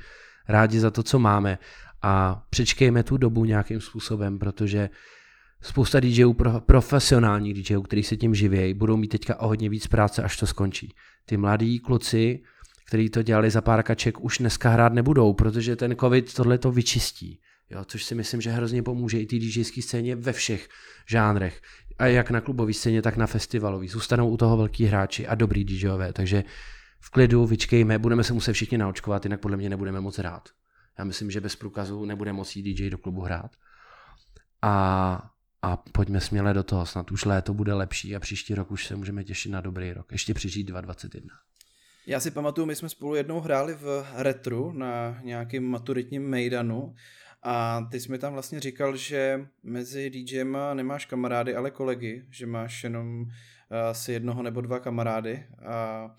[0.49, 1.59] rádi za to, co máme
[2.03, 4.90] a přečkejme tu dobu nějakým způsobem, protože
[5.62, 6.36] spousta DJů,
[6.66, 10.46] profesionálních DJů, kteří se tím živějí, budou mít teďka o hodně víc práce, až to
[10.46, 10.94] skončí.
[11.26, 12.42] Ty mladí kluci,
[12.86, 16.72] kteří to dělali za pár kaček, už dneska hrát nebudou, protože ten covid tohle to
[16.72, 17.40] vyčistí.
[17.70, 20.68] Jo, což si myslím, že hrozně pomůže i té DJské scéně ve všech
[21.09, 21.61] žánrech.
[21.99, 23.88] A jak na klubové scéně, tak na festivalové.
[23.88, 26.44] Zůstanou u toho velký hráči a dobrý DJové, takže
[27.01, 30.49] v klidu vyčkejme, budeme se muset všichni naočkovat, jinak podle mě nebudeme moc hrát.
[30.99, 33.51] Já myslím, že bez průkazu nebude moci DJ do klubu hrát.
[34.62, 35.30] A,
[35.62, 38.96] a pojďme směle do toho, snad už léto bude lepší a příští rok už se
[38.96, 40.12] můžeme těšit na dobrý rok.
[40.12, 41.34] Ještě přižít 2021.
[42.07, 46.94] Já si pamatuju, my jsme spolu jednou hráli v Retru na nějakém maturitním mejdanu
[47.42, 52.46] a ty jsi mi tam vlastně říkal, že mezi DJem nemáš kamarády, ale kolegy, že
[52.46, 53.24] máš jenom
[53.90, 56.11] asi jednoho nebo dva kamarády a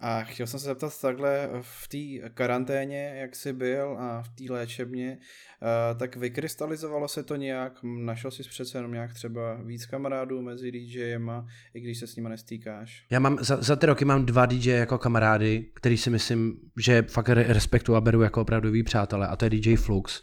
[0.00, 4.52] a chtěl jsem se zeptat takhle v té karanténě, jak jsi byl a v té
[4.52, 10.42] léčebně, eh, tak vykrystalizovalo se to nějak, našel jsi přece jenom nějak třeba víc kamarádů
[10.42, 13.06] mezi DJema, i když se s nimi nestýkáš?
[13.10, 17.02] Já mám, za, za ty roky mám dva DJ jako kamarády, který si myslím, že
[17.02, 20.22] fakt respektu a beru jako opravdový přátelé a to je DJ Flux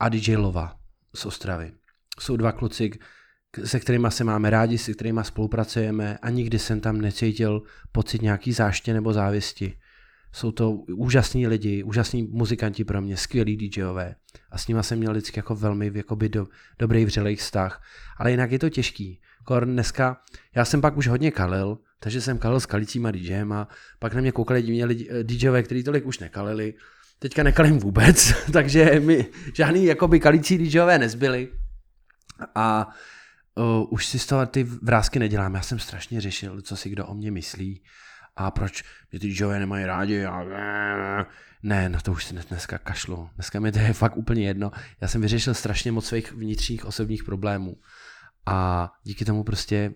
[0.00, 0.76] a DJ Lova
[1.14, 1.72] z Ostravy.
[2.20, 2.90] Jsou dva kluci,
[3.64, 8.52] se kterými se máme rádi, se kterými spolupracujeme a nikdy jsem tam necítil pocit nějaký
[8.52, 9.74] záště nebo závisti.
[10.32, 14.14] Jsou to úžasní lidi, úžasní muzikanti pro mě, skvělí DJové
[14.50, 16.46] a s nimi jsem měl vždycky jako velmi jakoby do,
[16.78, 17.82] dobrý vřelej vztah.
[18.16, 19.20] Ale jinak je to těžký.
[19.44, 20.20] Kor dneska,
[20.54, 24.20] já jsem pak už hodně kalil, takže jsem kalil s kalicíma DJem a pak na
[24.20, 26.74] mě koukali divně lidi, eh, DJové, kteří tolik už nekalili.
[27.18, 31.48] Teďka nekalím vůbec, takže mi žádný jakoby kalící DJové nezbyli.
[32.54, 32.88] A
[33.58, 35.54] uh, už si z toho ty vrázky nedělám.
[35.54, 37.82] Já jsem strašně řešil, co si kdo o mě myslí
[38.36, 40.44] a proč mě ty Joe nemají rádi a
[41.62, 43.30] ne, na to už si dneska kašlu.
[43.34, 44.70] Dneska mi to je fakt úplně jedno.
[45.00, 47.76] Já jsem vyřešil strašně moc svých vnitřních osobních problémů
[48.46, 49.94] a díky tomu prostě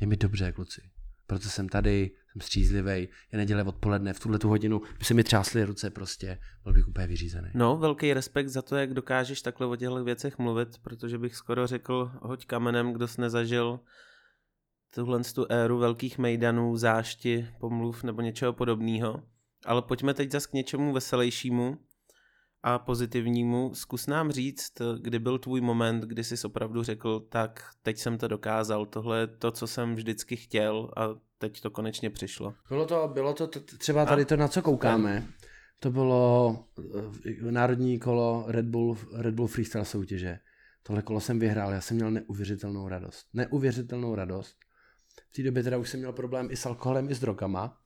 [0.00, 0.80] je mi dobře, kluci.
[1.28, 5.24] Proto jsem tady, jsem střízlivý, je neděle odpoledne, v tuhle tu hodinu by se mi
[5.24, 7.48] třásly ruce prostě, byl bych úplně vyřízený.
[7.54, 11.66] No, velký respekt za to, jak dokážeš takhle o těchto věcech mluvit, protože bych skoro
[11.66, 13.80] řekl, hoď kamenem, kdo jsi nezažil
[14.94, 19.22] tuhle tu éru velkých mejdanů, zášti, pomluv nebo něčeho podobného.
[19.64, 21.78] Ale pojďme teď zase k něčemu veselějšímu
[22.74, 23.74] a pozitivnímu.
[23.74, 28.28] Zkus nám říct, kdy byl tvůj moment, kdy jsi opravdu řekl, tak teď jsem to
[28.28, 31.08] dokázal, tohle je to, co jsem vždycky chtěl a
[31.38, 32.54] teď to konečně přišlo.
[32.68, 33.46] Bylo to, bylo to
[33.78, 35.26] třeba tady to, na co koukáme,
[35.80, 36.56] to bylo
[37.26, 40.38] eh, národní kolo Red Bull, Red Bull Freestyle soutěže.
[40.82, 43.26] Tohle kolo jsem vyhrál, já jsem měl neuvěřitelnou radost.
[43.34, 44.56] Neuvěřitelnou radost.
[45.30, 47.78] V té době teda už jsem měl problém i s alkoholem, i s drogama.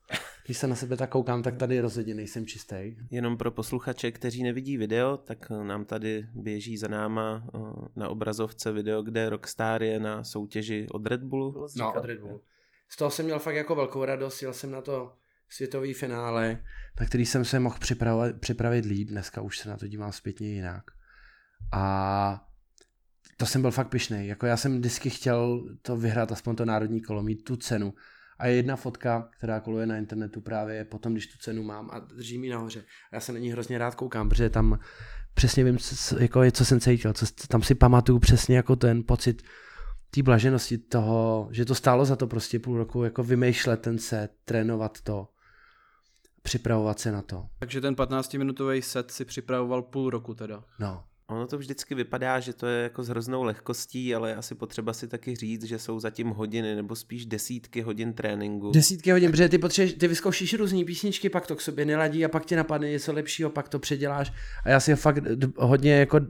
[0.47, 2.97] Když se na sebe tak koukám, tak tady rozhodně nejsem čistý.
[3.11, 7.59] Jenom pro posluchače, kteří nevidí video, tak nám tady běží za náma eh,
[7.97, 11.67] na obrazovce video, kde Rockstar je na soutěži od Red Bullu.
[11.77, 12.43] No, od Red Bullu.
[12.89, 15.13] Z toho jsem měl fakt jako velkou radost, jel jsem na to
[15.49, 16.63] světový finále,
[17.01, 20.49] na který jsem se mohl připravit, připravit líp, dneska už se na to dívám zpětně
[20.49, 20.85] jinak.
[21.73, 22.47] A
[23.37, 24.27] to jsem byl fakt pišnej.
[24.27, 27.95] Jako já jsem vždycky chtěl to vyhrát, aspoň to národní kolo, mít tu cenu.
[28.43, 31.99] A je jedna fotka, která koluje na internetu právě potom, když tu cenu mám a
[31.99, 32.81] drží mi nahoře.
[32.81, 34.79] A já se na ní hrozně rád koukám, protože tam
[35.35, 39.03] přesně vím, co, jako je, co jsem cítil, co, tam si pamatuju přesně jako ten
[39.03, 39.43] pocit
[40.11, 44.33] té blaženosti toho, že to stálo za to prostě půl roku jako vymýšlet ten set,
[44.45, 45.29] trénovat to,
[46.43, 47.47] připravovat se na to.
[47.59, 50.65] Takže ten 15-minutový set si připravoval půl roku teda.
[50.79, 51.05] No.
[51.33, 55.09] Ono to vždycky vypadá, že to je jako s hroznou lehkostí, ale asi potřeba si
[55.09, 58.71] taky říct, že jsou zatím hodiny nebo spíš desítky hodin tréninku.
[58.71, 62.29] Desítky hodin, protože ty, potřebuješ, ty vyzkoušíš různý písničky, pak to k sobě neladí a
[62.29, 64.33] pak ti napadne něco lepšího, pak to předěláš.
[64.65, 65.25] A já si fakt
[65.57, 66.25] hodně jako uh,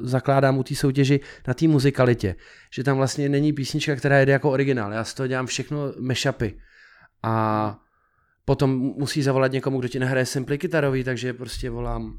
[0.00, 2.34] zakládám u té soutěži na té muzikalitě,
[2.70, 4.92] že tam vlastně není písnička, která jde jako originál.
[4.92, 6.58] Já z toho dělám všechno mashupy.
[7.22, 7.76] A
[8.44, 12.18] potom musí zavolat někomu, kdo ti nahraje samply kytarový, takže prostě volám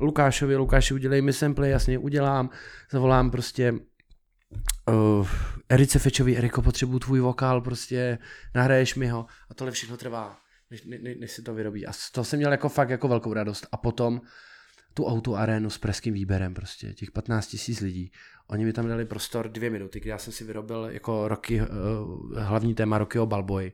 [0.00, 2.50] Lukášovi, Lukáši, udělej mi sample, jasně udělám,
[2.90, 3.72] zavolám prostě
[4.88, 5.28] uh,
[5.68, 8.18] Erice Fečovi, Eriko, potřebuju tvůj vokál, prostě
[8.54, 10.38] nahraješ mi ho a tohle všechno trvá,
[10.70, 11.86] než, ne, než si to vyrobí.
[11.86, 13.66] A to jsem měl jako fakt jako velkou radost.
[13.72, 14.20] A potom
[14.94, 18.12] tu auto arénu s preským výběrem prostě, těch 15 tisíc lidí.
[18.46, 21.66] Oni mi tam dali prostor dvě minuty, kdy já jsem si vyrobil jako roky, uh,
[22.38, 23.72] hlavní téma Rockyho Balboy,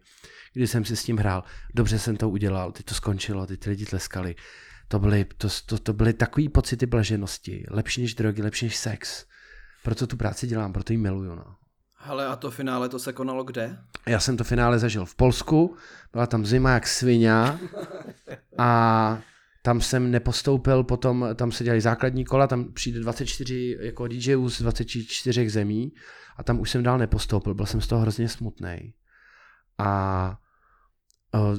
[0.53, 1.44] kdy jsem si s tím hrál.
[1.74, 4.34] Dobře jsem to udělal, teď to skončilo, ty, ty lidi tleskali
[4.89, 9.26] to byly, to, to, to byly takový pocity blaženosti, lepší než drogy, lepší než sex.
[9.84, 11.34] Proto tu práci dělám, proto ji miluju.
[11.34, 11.57] No.
[11.99, 13.78] Ale a to finále to se konalo kde?
[14.07, 15.76] Já jsem to finále zažil v Polsku,
[16.12, 17.32] byla tam zima jak svině
[18.59, 19.20] a
[19.62, 24.62] tam jsem nepostoupil, potom tam se dělají základní kola, tam přijde 24 jako DJů z
[24.62, 25.93] 24 zemí
[26.37, 28.95] a tam už jsem dál nepostoupil, byl jsem z toho hrozně smutný.
[29.78, 30.39] A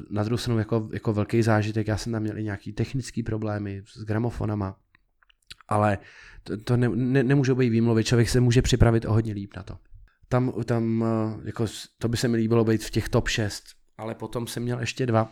[0.09, 3.82] na druhou stranu jako, jako velký zážitek, já jsem tam měl i nějaký technický problémy
[3.86, 4.78] s gramofonama,
[5.67, 5.97] ale
[6.43, 9.63] to, to ne, ne, nemůže být výmluvy, člověk se může připravit o hodně líp na
[9.63, 9.78] to.
[10.30, 11.05] Tam, tam
[11.43, 11.65] jako,
[11.97, 13.63] to by se mi líbilo být v těch top 6,
[13.97, 15.32] ale potom jsem měl ještě dva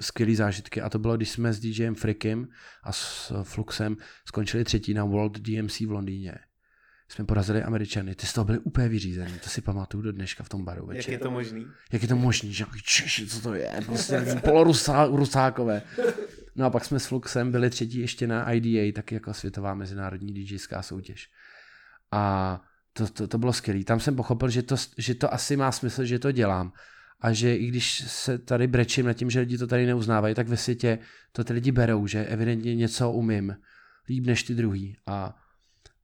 [0.00, 2.48] skvělé zážitky a to bylo, když jsme s DJem Frikim
[2.82, 3.96] a s Fluxem
[4.28, 6.34] skončili třetí na World DMC v Londýně
[7.08, 10.48] jsme porazili Američany, ty z toho byli úplně vyřízený, to si pamatuju do dneška v
[10.48, 11.12] tom baru večer.
[11.12, 11.66] Jak je to možný?
[11.92, 15.82] Jak je to možný, že češi, co to je, prostě polorusákové.
[16.56, 20.32] No a pak jsme s Fluxem byli třetí ještě na IDA, taky jako světová mezinárodní
[20.32, 21.28] DJská soutěž.
[22.12, 22.60] A
[22.92, 23.84] to, to, to bylo skvělé.
[23.84, 26.72] Tam jsem pochopil, že to, že to asi má smysl, že to dělám.
[27.20, 30.48] A že i když se tady brečím nad tím, že lidi to tady neuznávají, tak
[30.48, 30.98] ve světě
[31.32, 33.56] to ty lidi berou, že evidentně něco umím
[34.08, 34.96] líp než ty druhý.
[35.06, 35.36] A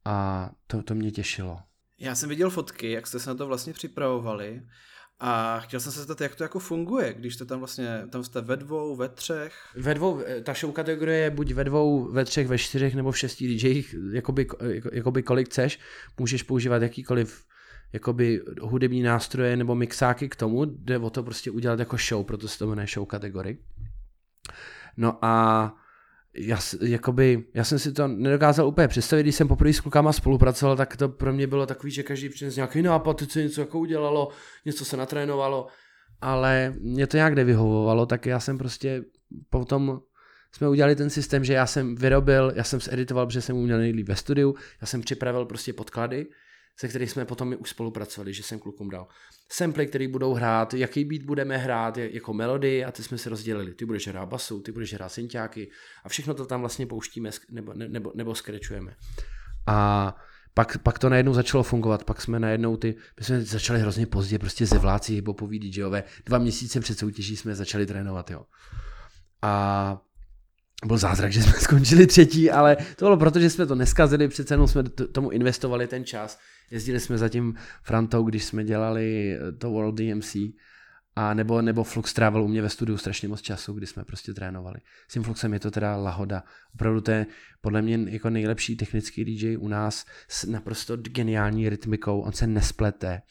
[0.05, 1.59] a to, to mě těšilo.
[1.99, 4.61] Já jsem viděl fotky, jak jste se na to vlastně připravovali
[5.19, 8.41] a chtěl jsem se zeptat, jak to jako funguje, když jste tam vlastně, tam jste
[8.41, 9.53] ve dvou, ve třech?
[9.75, 13.11] Ve dvou, eh, ta show kategorie je buď ve dvou, ve třech, ve čtyřech nebo
[13.11, 15.79] v šesti DJích, jakoby, jako, jakoby kolik chceš,
[16.19, 17.45] můžeš používat jakýkoliv
[17.93, 22.47] jakoby hudební nástroje nebo mixáky k tomu, jde o to prostě udělat jako show, proto
[22.47, 23.63] se to jmenuje show kategorii.
[24.97, 25.75] No a
[26.33, 30.77] já, jakoby, já jsem si to nedokázal úplně představit, když jsem poprvé s klukama spolupracoval,
[30.77, 34.29] tak to pro mě bylo takový, že každý přinesl nějaký nápad, se něco jako udělalo,
[34.65, 35.67] něco se natrénovalo,
[36.21, 39.03] ale mě to nějak nevyhovovalo, tak já jsem prostě
[39.49, 39.99] potom
[40.51, 44.07] jsme udělali ten systém, že já jsem vyrobil, já jsem editoval, protože jsem uměl nejlíp
[44.07, 46.27] ve studiu, já jsem připravil prostě podklady,
[46.79, 49.07] se kterých jsme potom už spolupracovali, že jsem klukům dal
[49.51, 53.73] samply, které budou hrát, jaký beat budeme hrát jako melodii a ty jsme si rozdělili.
[53.73, 55.71] Ty budeš hrát basu, ty budeš hrát synťáky
[56.03, 58.95] a všechno to tam vlastně pouštíme nebo, nebo, nebo skrečujeme.
[59.67, 60.15] A
[60.53, 64.39] pak, pak to najednou začalo fungovat, pak jsme najednou ty, my jsme začali hrozně pozdě,
[64.39, 68.45] prostě zevláci hiphopoví DJové, dva měsíce před soutěží jsme začali trénovat, jo.
[69.41, 70.01] A
[70.85, 74.53] byl zázrak, že jsme skončili třetí, ale to bylo proto, že jsme to neskazili, přece
[74.53, 76.39] jenom jsme tomu investovali ten čas.
[76.71, 80.35] Jezdili jsme za tím Frantou, když jsme dělali to World DMC,
[81.15, 84.33] a nebo, nebo Flux Travel u mě ve studiu strašně moc času, kdy jsme prostě
[84.33, 84.79] trénovali.
[85.07, 86.43] S tím Fluxem je to teda lahoda.
[86.73, 87.25] Opravdu to je
[87.61, 93.21] podle mě jako nejlepší technický DJ u nás s naprosto geniální rytmikou, on se nesplete.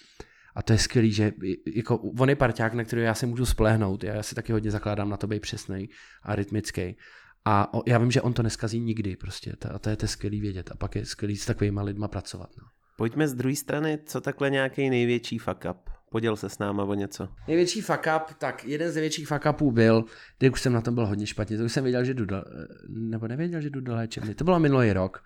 [0.55, 1.33] A to je skvělý, že
[1.75, 4.05] jako on je parťák, na který já si můžu splehnout.
[4.05, 5.89] Já si taky hodně zakládám na to být přesný
[6.23, 6.97] a rytmický.
[7.45, 9.57] A já vím, že on to neskazí nikdy prostě.
[9.75, 10.71] A to je to skvělý vědět.
[10.71, 12.51] A pak je skvělý s takovými lidma pracovat.
[12.59, 12.80] No.
[13.01, 15.91] Pojďme z druhé strany, co takhle nějaký největší fuck up?
[16.11, 17.29] Poděl se s náma o něco.
[17.49, 20.05] Největší fuck up, tak jeden z největších fuck upů byl,
[20.39, 22.45] kdy už jsem na tom byl hodně špatně, to už jsem věděl, že jdu do,
[22.89, 24.35] nebo nevěděl, že jdu do léčebny.
[24.35, 25.25] To bylo minulý rok,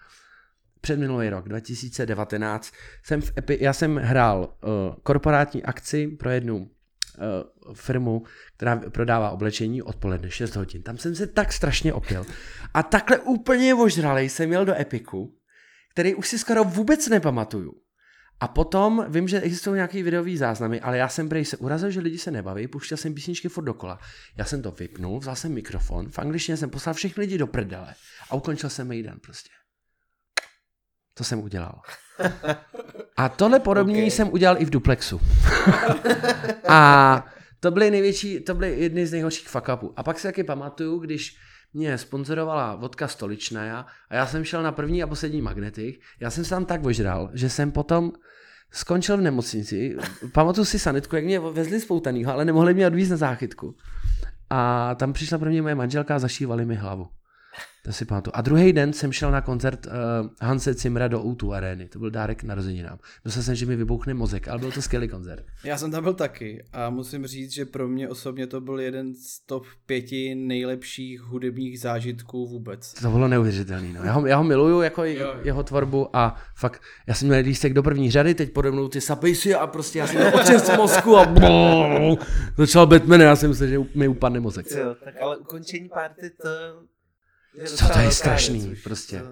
[0.80, 2.72] před minulý rok, 2019,
[3.02, 8.22] jsem v Epi, já jsem hrál uh, korporátní akci pro jednu uh, firmu,
[8.56, 10.82] která prodává oblečení odpoledne 6 hodin.
[10.82, 12.26] Tam jsem se tak strašně opil.
[12.74, 15.34] A takhle úplně ožralej jsem jel do Epiku,
[15.94, 17.72] který už si skoro vůbec nepamatuju.
[18.40, 22.00] A potom vím, že existují nějaký videový záznamy, ale já jsem prej se urazil, že
[22.00, 23.98] lidi se nebaví, puštěl jsem písničky furt dokola.
[24.38, 27.94] Já jsem to vypnul, vzal jsem mikrofon, v angličtině jsem poslal všechny lidi do prdele
[28.30, 29.50] a ukončil jsem Mejdan prostě.
[31.14, 31.80] To jsem udělal.
[33.16, 34.10] A tohle podobně okay.
[34.10, 35.20] jsem udělal i v Duplexu.
[36.68, 37.26] a
[37.60, 39.92] to byly největší, to byly jedny z nejhorších fuck upů.
[39.96, 41.36] A pak si taky pamatuju, když
[41.74, 46.00] mě sponzorovala vodka stoličná a já jsem šel na první a poslední magnetik.
[46.20, 48.12] Já jsem se tam tak ožral, že jsem potom
[48.70, 49.96] skončil v nemocnici.
[50.32, 53.76] Pamatuju si sanitku, jak mě vezli spoutanýho, ale nemohli mě odvízt na záchytku.
[54.50, 57.08] A tam přišla pro mě moje manželka a zašívali mi hlavu.
[57.84, 58.32] To si pamatuju.
[58.36, 59.92] A druhý den jsem šel na koncert uh,
[60.40, 61.88] Hanse Cimra do U2 arény.
[61.88, 62.98] To byl dárek narozeninám.
[63.24, 65.44] Myslel jsem, že mi vybouchne mozek, ale byl to skvělý koncert.
[65.64, 69.14] Já jsem tam byl taky a musím říct, že pro mě osobně to byl jeden
[69.14, 72.92] z top pěti nejlepších hudebních zážitků vůbec.
[72.92, 73.92] To bylo neuvěřitelný.
[73.92, 74.04] No.
[74.04, 75.34] Já, ho, já ho miluju jako jo.
[75.42, 79.00] jeho tvorbu a fakt, já jsem měl lístek do první řady, teď pode mnou ty
[79.00, 81.26] sapejsi a prostě já jsem měl otřes mozku a
[82.56, 84.66] začal Batman a já jsem myslel, že mi upadne mozek.
[84.70, 86.48] Jo, tak ale ukončení party to
[87.76, 89.22] co to je strašný, prostě.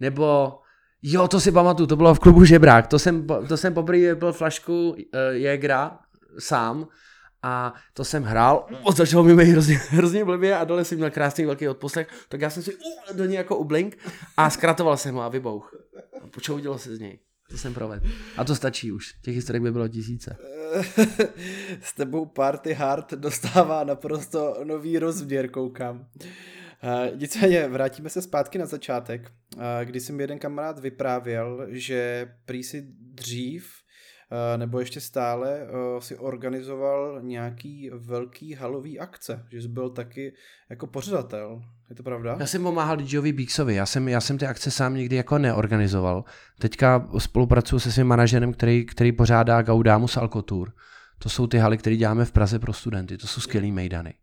[0.00, 0.58] Nebo,
[1.02, 4.32] jo, to si pamatuju, to bylo v klubu Žebrák, to jsem, to jsem poprvé byl
[4.32, 4.96] flašku uh,
[5.30, 5.98] Jägra
[6.38, 6.88] sám
[7.42, 11.10] a to jsem hrál, o, začalo mi být hrozně, hrozně blbě a dole jsem měl
[11.10, 13.98] krásný velký odposlech, tak já jsem si uh, do něj jako ublink
[14.36, 15.74] a zkratoval jsem ho a vybouch.
[16.22, 17.18] A počoudilo se z něj.
[17.50, 18.06] To jsem provedl.
[18.36, 19.14] A to stačí už.
[19.22, 20.36] Těch historik by bylo tisíce.
[21.82, 26.06] S tebou Party Hard dostává naprosto nový rozměr, koukám.
[26.84, 32.62] Uh, nicméně vrátíme se zpátky na začátek, uh, kdy jsem jeden kamarád vyprávěl, že prý
[32.62, 33.72] si dřív
[34.30, 35.66] uh, nebo ještě stále
[35.98, 40.34] si organizoval nějaký velký halový akce, že jsi byl taky
[40.70, 41.62] jako pořadatel.
[41.90, 42.36] Je to pravda?
[42.40, 46.24] Já jsem pomáhal DJovi Beaksovi, já jsem, já jsem ty akce sám nikdy jako neorganizoval.
[46.58, 50.72] Teďka spolupracuju se svým manažerem, který, který pořádá Gaudamus Alcotour.
[51.18, 54.14] To jsou ty haly, které děláme v Praze pro studenty, to jsou skvělý mejdany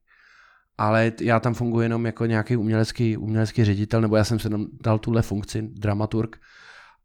[0.77, 4.49] ale já tam funguji jenom jako nějaký umělecký, umělecký ředitel, nebo já jsem se
[4.83, 6.37] dal tuhle funkci, dramaturg,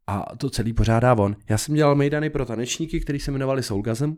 [0.07, 1.37] a to celý pořádá on.
[1.49, 4.13] Já jsem dělal mejdany pro tanečníky, který se jmenovali Soulgasm,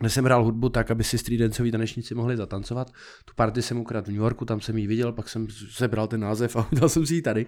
[0.00, 2.90] kde jsem hrál hudbu tak, aby si streetdancoví tanečníci mohli zatancovat.
[3.24, 6.20] Tu party jsem ukradl v New Yorku, tam jsem ji viděl, pak jsem sebral ten
[6.20, 7.46] název a udělal jsem si ji tady.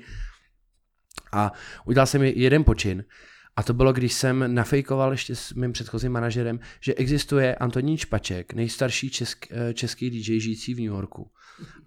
[1.33, 1.53] A
[1.87, 3.05] udělal jsem jeden počin
[3.57, 8.53] a to bylo, když jsem nafejkoval ještě s mým předchozím manažerem, že existuje Antonín Špaček,
[8.53, 11.31] nejstarší česk, eh, český DJ žijící v New Yorku.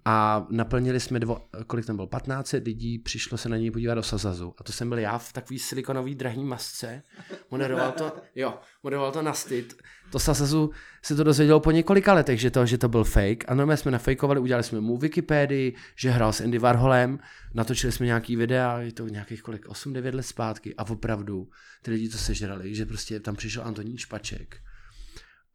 [0.04, 4.02] A naplnili jsme dvo, kolik tam bylo, 15 lidí, přišlo se na něj podívat do
[4.02, 4.54] Sazazu.
[4.58, 7.02] A to jsem byl já v takový silikonový drahý masce.
[7.50, 9.82] Moderoval to, jo, moderoval to na styt.
[10.10, 10.70] To Sazazu
[11.02, 13.44] se to dozvědělo po několika letech, že to, že to byl fake.
[13.48, 17.18] A normálně jsme nafejkovali, udělali jsme mu Wikipedii, že hrál s Andy Warholem,
[17.54, 20.74] natočili jsme nějaký videa, je to nějakých kolik, 8-9 let zpátky.
[20.74, 21.48] A opravdu
[21.82, 24.56] ty lidi to sežrali, že prostě tam přišel Antonín Špaček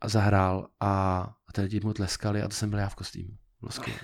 [0.02, 3.38] a zahrál a, a ty lidi mu tleskali a to jsem byl já v kostýmu.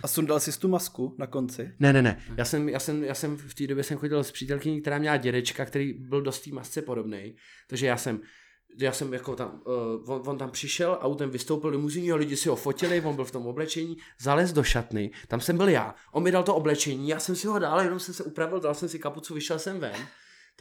[0.03, 1.71] A sundal jsi tu masku na konci?
[1.79, 2.21] Ne, ne, ne.
[2.37, 5.17] Já jsem, já jsem, já jsem v té době jsem chodil s přítelkyní, která měla
[5.17, 7.35] dědečka, který byl dost té masce podobný.
[7.67, 8.21] Takže já jsem
[8.77, 12.55] já jsem jako tam, uh, on, on, tam přišel, autem vystoupil limuzíní, lidi si ho
[12.55, 16.31] fotili, on byl v tom oblečení, zalez do šatny, tam jsem byl já, on mi
[16.31, 18.99] dal to oblečení, já jsem si ho dal, jenom jsem se upravil, dal jsem si
[18.99, 20.07] kapucu, vyšel jsem ven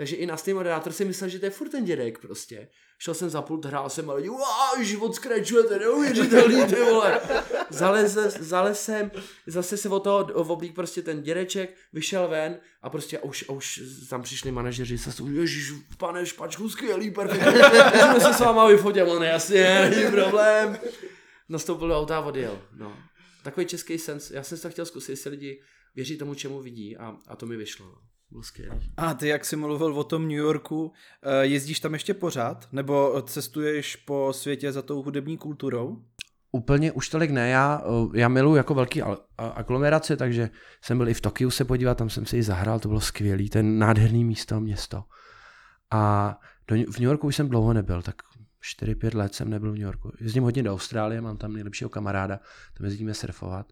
[0.01, 2.69] takže i na Steam moderátor si myslel, že to je furt ten dědek prostě.
[2.99, 4.31] Šel jsem za pult, hrál jsem a lidi,
[4.81, 7.21] život skračuje, to je neuvěřitelný, ty vole.
[7.71, 8.19] Zalez,
[8.73, 9.11] jsem,
[9.47, 13.53] zase se o toho oblík prostě ten dědeček, vyšel ven a prostě a už, a
[13.53, 17.61] už tam přišli manažeři, se ježiš, pane Špačku, skvělý, perfektní,
[17.93, 20.79] můžeme se s váma vyfotit, on jasně, není problém.
[21.49, 22.97] Nastoupil do auta a odjel, no.
[23.43, 25.63] Takový český sens, já jsem to chtěl zkusit, jestli lidi
[25.95, 27.87] věří tomu, čemu vidí a, a to mi vyšlo.
[27.87, 28.93] No byl skvělý.
[28.97, 32.69] A ty, jak jsi mluvil o tom New Yorku, eh, jezdíš tam ještě pořád?
[32.73, 35.97] Nebo cestuješ po světě za tou hudební kulturou?
[36.53, 39.03] Úplně už tolik ne, já, eh, já miluji jako velký
[39.37, 40.51] aglomerace, takže
[40.83, 43.49] jsem byl i v Tokiu se podívat, tam jsem si i zahrál, to bylo skvělý,
[43.49, 45.05] ten nádherný místo, město.
[45.91, 46.37] A
[46.69, 48.15] do, v New Yorku už jsem dlouho nebyl, tak
[48.61, 50.13] 4-5 let jsem nebyl v New Yorku.
[50.21, 52.41] Jezdím hodně do Austrálie, mám tam nejlepšího kamaráda,
[52.79, 53.67] tam jezdíme surfovat.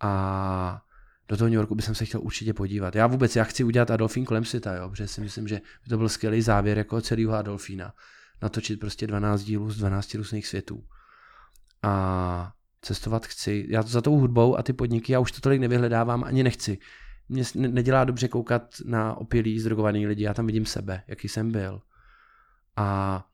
[0.00, 0.82] A
[1.28, 2.96] do toho New Yorku bych se chtěl určitě podívat.
[2.96, 5.98] Já vůbec, já chci udělat Adolfín kolem světa, jo, protože si myslím, že by to
[5.98, 7.92] byl skvělý závěr jako celého Adolfína.
[8.42, 10.84] Natočit prostě 12 dílů z 12 různých světů.
[11.82, 12.52] A
[12.82, 13.66] cestovat chci.
[13.68, 16.78] Já za tou hudbou a ty podniky, já už to tolik nevyhledávám, ani nechci.
[17.28, 21.80] Mně nedělá dobře koukat na opilý, zdrogovaný lidi, já tam vidím sebe, jaký jsem byl.
[22.76, 23.24] A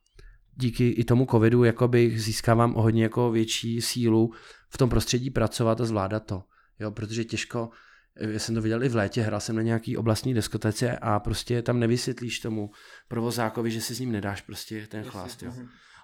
[0.54, 4.32] díky i tomu covidu jakoby získávám o hodně jako větší sílu
[4.68, 6.42] v tom prostředí pracovat a zvládat to
[6.82, 7.70] jo, protože těžko,
[8.16, 11.62] já jsem to viděl i v létě, hrál jsem na nějaký oblastní diskotece a prostě
[11.62, 12.70] tam nevysvětlíš tomu
[13.08, 15.52] provozákovi, že si s ním nedáš prostě ten chlást, jo.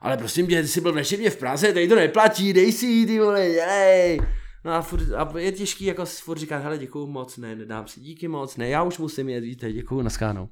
[0.01, 3.19] Ale prosím tě, ty jsi byl v v Praze, tady to neplatí, dej si ty
[3.19, 4.21] vole, dělej.
[4.65, 8.01] No a, furt, a je těžký jako furt říkat, hele děkuju moc, ne, nedám si
[8.01, 10.49] díky moc, ne, já už musím jet, víte, děkuju, naskánou.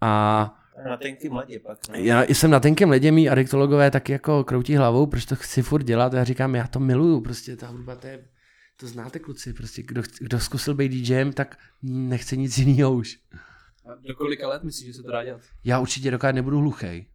[0.00, 0.54] A
[0.88, 1.78] na tenkým ledě pak.
[1.88, 2.00] Ne?
[2.00, 5.82] Já jsem na tenkém ledě, mý adiktologové taky jako kroutí hlavou, proč to chci furt
[5.82, 8.24] dělat, já říkám, já to miluju, prostě ta hudba, to je
[8.82, 13.18] To znáte kluci, prostě kdo, kdo zkusil být DJem, tak nechce nic jiného už.
[13.84, 15.40] A do kolika let myslíš, že se to dá dělat?
[15.64, 17.06] Já určitě dokud nebudu hluchý.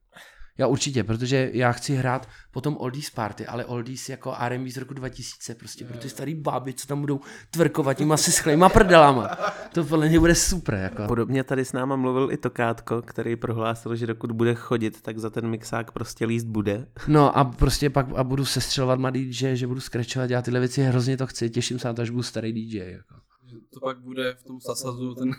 [0.57, 4.93] Já určitě, protože já chci hrát potom Oldies Party, ale Oldies jako R&B z roku
[4.93, 7.19] 2000, prostě pro ty starý báby, co tam budou
[7.51, 9.37] tvrkovat těma si schlejma prdelama.
[9.73, 10.75] To podle mě bude super.
[10.75, 11.07] Jako.
[11.07, 15.29] Podobně tady s náma mluvil i Tokátko, který prohlásil, že dokud bude chodit, tak za
[15.29, 16.87] ten mixák prostě líst bude.
[17.07, 20.83] No a prostě pak a budu sestřelovat mladý DJ, že budu skrečovat, dělat tyhle věci,
[20.83, 22.77] hrozně to chci, těším se na to, až budu starý DJ.
[22.77, 23.26] Jako.
[23.73, 25.31] To pak bude v tom sasazu ten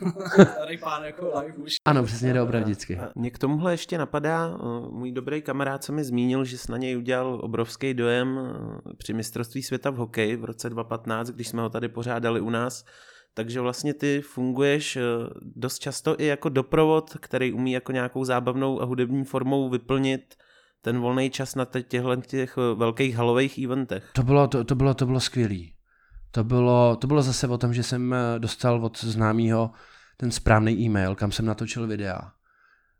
[0.52, 1.74] starý pán jako live už.
[1.84, 2.98] Ano, přesně vždycky.
[2.98, 6.72] A mě k tomuhle ještě napadá, uh, můj dobrý kamarád se mi zmínil, že se
[6.72, 11.48] na něj udělal obrovský dojem uh, při mistrovství světa v hokeji v roce 2015, když
[11.48, 12.84] jsme ho tady pořádali u nás.
[13.34, 15.02] Takže vlastně ty funguješ uh,
[15.42, 20.34] dost často i jako doprovod, který umí jako nějakou zábavnou a hudební formou vyplnit
[20.82, 24.10] ten volný čas na těchto těch velkých halových eventech.
[24.12, 25.77] To bylo, to, to bylo, to bylo skvělý.
[26.30, 29.70] To bylo, to bylo zase o tom, že jsem eh, dostal od známého
[30.16, 32.32] ten správný e-mail, kam jsem natočil videa.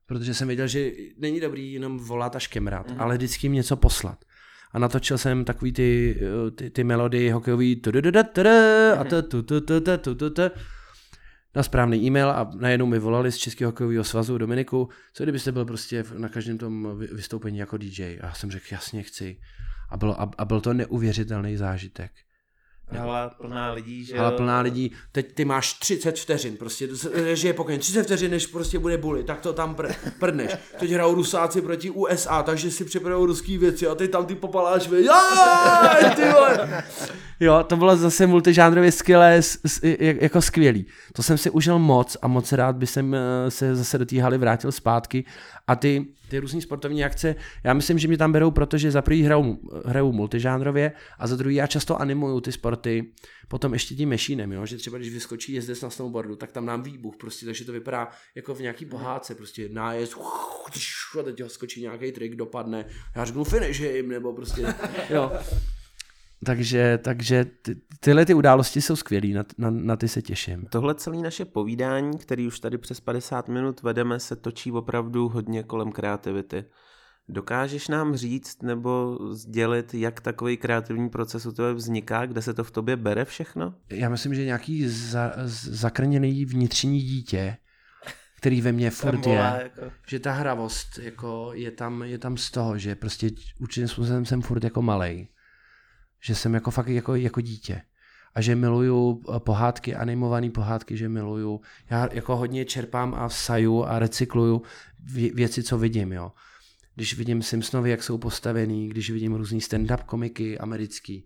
[0.07, 3.01] Protože jsem věděl, že není dobrý jenom volat a škemrat, mm.
[3.01, 4.24] ale vždycky jim něco poslat.
[4.72, 7.83] A natočil jsem takový ty, eh, ty, ty melodie hokejový
[8.99, 9.05] a
[11.55, 15.64] na správný e-mail a najednou mi volali z Českého hokejového svazu Dominiku, co kdybyste byl
[15.64, 18.18] prostě na každém tom vystoupení jako DJ.
[18.22, 19.41] A já jsem řekl, jasně chci.
[19.91, 22.12] A, bylo, a, a byl to neuvěřitelný zážitek.
[22.91, 26.89] Hala plná lidí, že Hala plná lidí, teď ty máš 30 vteřin, prostě
[27.43, 30.53] je pokojně, 30 vteřin, než prostě bude buly, tak to tam pr- prdneš.
[30.78, 34.89] Teď hrajou Rusáci proti USA, takže si připravujou ruský věci a ty tam ty popaláš,
[34.89, 35.07] vy,
[36.16, 36.84] ty vole.
[37.41, 39.41] Jo, to bylo zase multižánrově skvělé,
[39.99, 40.86] jako skvělý.
[41.12, 44.22] To jsem si užil moc a moc rád by jsem eh, se zase do té
[44.22, 45.24] haly vrátil zpátky
[45.66, 49.22] a ty, ty různé sportovní akce, já myslím, že mě tam berou, protože za prvý
[49.22, 53.12] hrajou, hrajou multižánrově a za druhý já často animuju ty sporty,
[53.49, 54.66] potom ještě tím mešínem, jo?
[54.66, 58.09] že třeba když vyskočí jezdec na snowboardu, tak tam nám výbuch, prostě, takže to vypadá
[58.35, 60.18] jako v nějaký pohádce, prostě nájezd,
[61.20, 62.85] a teď ho skočí nějaký trik, dopadne,
[63.16, 64.74] já řeknu finish him, nebo prostě,
[65.11, 65.33] jo.
[66.45, 70.66] Takže, takže ty, tyhle ty události jsou skvělé, na, na, na ty se těším.
[70.70, 75.62] Tohle celé naše povídání, který už tady přes 50 minut vedeme, se točí opravdu hodně
[75.62, 76.64] kolem kreativity.
[77.28, 82.64] Dokážeš nám říct nebo sdělit, jak takový kreativní proces u tebe vzniká, kde se to
[82.64, 83.74] v tobě bere všechno?
[83.91, 87.57] Já myslím, že nějaký za, zakrněný vnitřní dítě,
[88.36, 89.80] který ve mně furt je, jako.
[90.09, 93.30] že ta hravost jako je, tam, je tam z toho, že prostě
[93.61, 95.28] určitým způsobem jsem furt jako malej
[96.21, 97.83] že jsem jako fakt jako, jako dítě
[98.35, 101.61] a že miluju eh, pohádky, animované pohádky, že miluju.
[101.91, 104.62] Já jako hodně čerpám a saju a recykluju
[105.35, 106.33] věci, co vidím, jo.
[106.95, 111.25] Když vidím Simpsonovi, jak jsou postavený, když vidím různý stand-up komiky americký,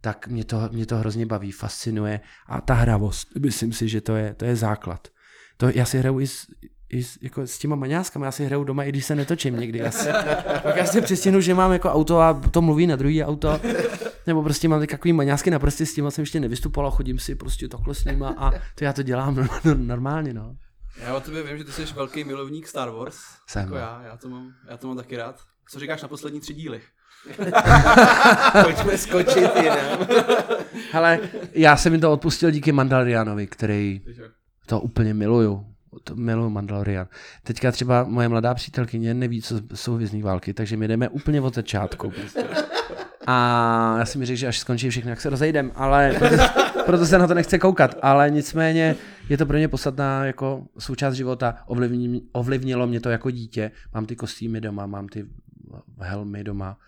[0.00, 2.20] tak mě to, mě to hrozně baví, fascinuje.
[2.46, 5.08] A ta hravost, myslím si, že to je, to je základ.
[5.56, 6.46] To, já si hraju i s,
[6.92, 9.78] i s, jako s těma maňáskama, já si hraju doma, i když se netočím někdy.
[9.78, 10.08] Já si,
[10.62, 13.60] pak já si přestěhnu, že mám jako auto a to mluví na druhý auto.
[14.26, 17.68] Nebo prostě mám takový maňásky na prostě s tím jsem ještě nevystupoval, chodím si prostě
[17.68, 20.56] takhle s nima a to já to dělám normálně, no.
[21.04, 23.16] Já o tebe vím, že ty jsi velký milovník Star Wars.
[23.46, 23.62] Jsem.
[23.62, 25.40] Jako já, já to, mám, já to mám taky rád.
[25.70, 26.80] Co říkáš na poslední tři díly?
[28.62, 30.06] Pojďme skočit jinam.
[30.92, 31.20] Hele,
[31.52, 34.00] já jsem mi to odpustil díky Mandalorianovi, který
[34.66, 35.71] to úplně miluju.
[36.04, 37.06] To miluju Mandalorian.
[37.42, 41.54] Teďka třeba moje mladá přítelkyně neví, co jsou vězní války, takže my jdeme úplně od
[41.54, 42.12] začátku.
[43.26, 46.36] A já si mi řekl, že až skončí všechno, jak se rozejdem, ale proto,
[46.86, 47.94] proto se na to nechce koukat.
[48.02, 48.96] Ale nicméně
[49.28, 51.54] je to pro mě podstatná jako součást života.
[51.66, 53.70] Ovlivni, ovlivnilo mě to jako dítě.
[53.94, 55.26] Mám ty kostýmy doma, mám ty
[55.98, 56.78] helmy doma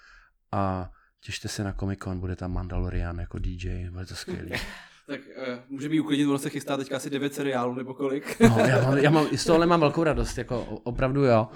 [0.53, 0.91] a
[1.21, 4.51] těšte se na Comic Con, bude tam Mandalorian jako DJ, bude to skvělý.
[5.07, 8.41] Tak uh, může mi uklidnit, ono se chystá teďka asi 9 seriálů nebo kolik.
[8.41, 11.49] no, já mám, já mám, z tohohle mám velkou radost, jako opravdu jo.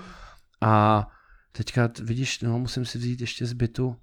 [0.61, 1.07] A
[1.53, 3.97] teďka vidíš, no musím si vzít ještě zbytu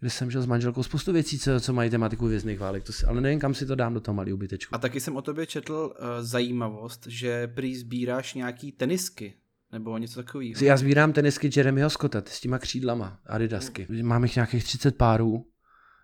[0.00, 3.06] kde jsem žil s manželkou spoustu věcí, co, co mají tematiku vězných válek, to si,
[3.06, 4.74] ale nevím, kam si to dám do toho malý ubytečku.
[4.74, 9.34] A taky jsem o tobě četl uh, zajímavost, že prý sbíráš nějaký tenisky,
[9.72, 10.64] nebo něco takového.
[10.64, 13.86] Já sbírám tenisky Jeremyho Scotta, s těma křídlama, adidasky.
[13.90, 14.02] Hmm.
[14.02, 15.46] Mám jich nějakých 30 párů,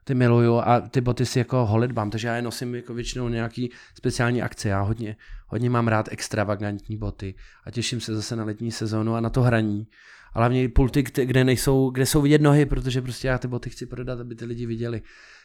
[0.05, 3.71] ty miluju a ty boty si jako holidbám, takže já je nosím jako většinou nějaký
[3.95, 4.69] speciální akce.
[4.69, 7.35] Já hodně, hodně mám rád extravagantní boty
[7.65, 9.87] a těším se zase na letní sezónu a na to hraní
[10.35, 13.87] a hlavně pulty, kde, nejsou, kde jsou vidět nohy, protože prostě já ty boty chci
[13.87, 15.03] prodat, aby ty lidi viděli.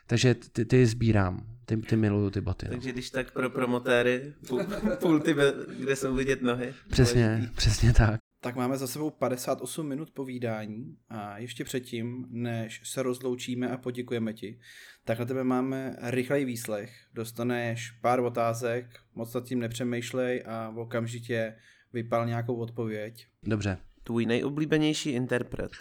[0.08, 2.66] Takže ty, ty sbírám, ty, ty miluju ty boty.
[2.66, 2.72] No.
[2.72, 4.34] Takže když tak pro promotéry,
[5.00, 5.36] pulty,
[5.80, 6.74] kde jsou vidět nohy.
[6.90, 7.56] Přesně, důležitý.
[7.56, 8.20] přesně tak.
[8.42, 14.34] Tak máme za sebou 58 minut povídání a ještě předtím, než se rozloučíme a poděkujeme
[14.34, 14.60] ti,
[15.04, 16.92] tak na tebe máme rychlej výslech.
[17.14, 18.86] Dostaneš pár otázek,
[19.16, 21.56] moc nad tím nepřemýšlej a okamžitě
[21.94, 23.28] vypal nějakou odpověď.
[23.44, 23.78] Dobře.
[24.04, 25.72] Tvůj nejoblíbenější interpret.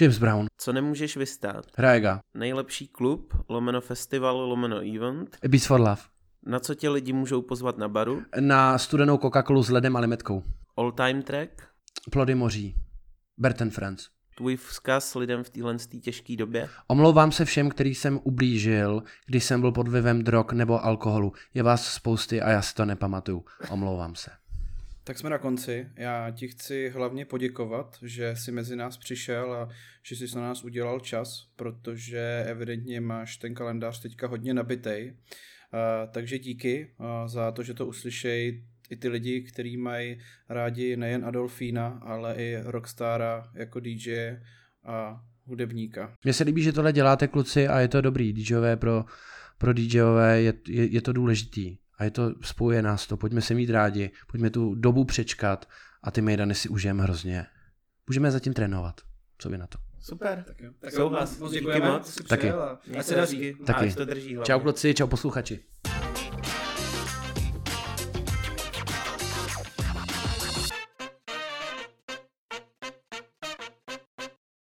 [0.00, 0.46] James Brown.
[0.56, 1.66] Co nemůžeš vystát?
[1.76, 2.20] Hrajega.
[2.34, 5.36] Nejlepší klub, lomeno festival, lomeno event.
[5.48, 6.02] Beats for Love.
[6.46, 8.22] Na co tě lidi můžou pozvat na baru?
[8.40, 10.42] Na studenou Coca-Colu s ledem a limetkou.
[10.76, 11.69] All time track.
[12.12, 12.74] Plody moří.
[13.38, 14.08] Burton Friends.
[14.36, 16.68] Tvůj vzkaz lidem v téhle těžké době.
[16.86, 21.32] Omlouvám se všem, který jsem ublížil, když jsem byl pod vlivem drog nebo alkoholu.
[21.54, 23.44] Je vás spousty a já si to nepamatuju.
[23.70, 24.30] Omlouvám se.
[25.04, 25.88] Tak jsme na konci.
[25.96, 29.68] Já ti chci hlavně poděkovat, že jsi mezi nás přišel a
[30.02, 35.16] že jsi na nás udělal čas, protože evidentně máš ten kalendář teďka hodně nabitej.
[36.10, 36.94] takže díky
[37.26, 40.18] za to, že to uslyšej i ty lidi, kteří mají
[40.48, 44.36] rádi nejen Adolfína, ale i Rockstara jako DJ
[44.84, 46.14] a hudebníka.
[46.24, 48.32] Mně se líbí, že tohle děláte kluci a je to dobrý.
[48.32, 49.04] DJové pro,
[49.58, 51.76] pro DJové je, je, je to důležitý.
[51.98, 55.68] A je to, spojuje nás to, pojďme se mít rádi, pojďme tu dobu přečkat
[56.02, 57.46] a ty mejdany si užijeme hrozně.
[58.06, 59.00] Můžeme zatím trénovat.
[59.38, 59.78] Co vy na to?
[60.00, 60.44] Super.
[60.46, 60.70] Tak jo.
[60.80, 61.38] Tak Souhlas.
[61.38, 62.14] Moc Díky děkujeme, moc.
[62.28, 62.50] Taky.
[62.98, 63.54] ať se daří.
[63.66, 63.86] Taky.
[63.86, 64.46] Ať to drží hlavně.
[64.46, 65.60] Čau kluci, čau posluchači.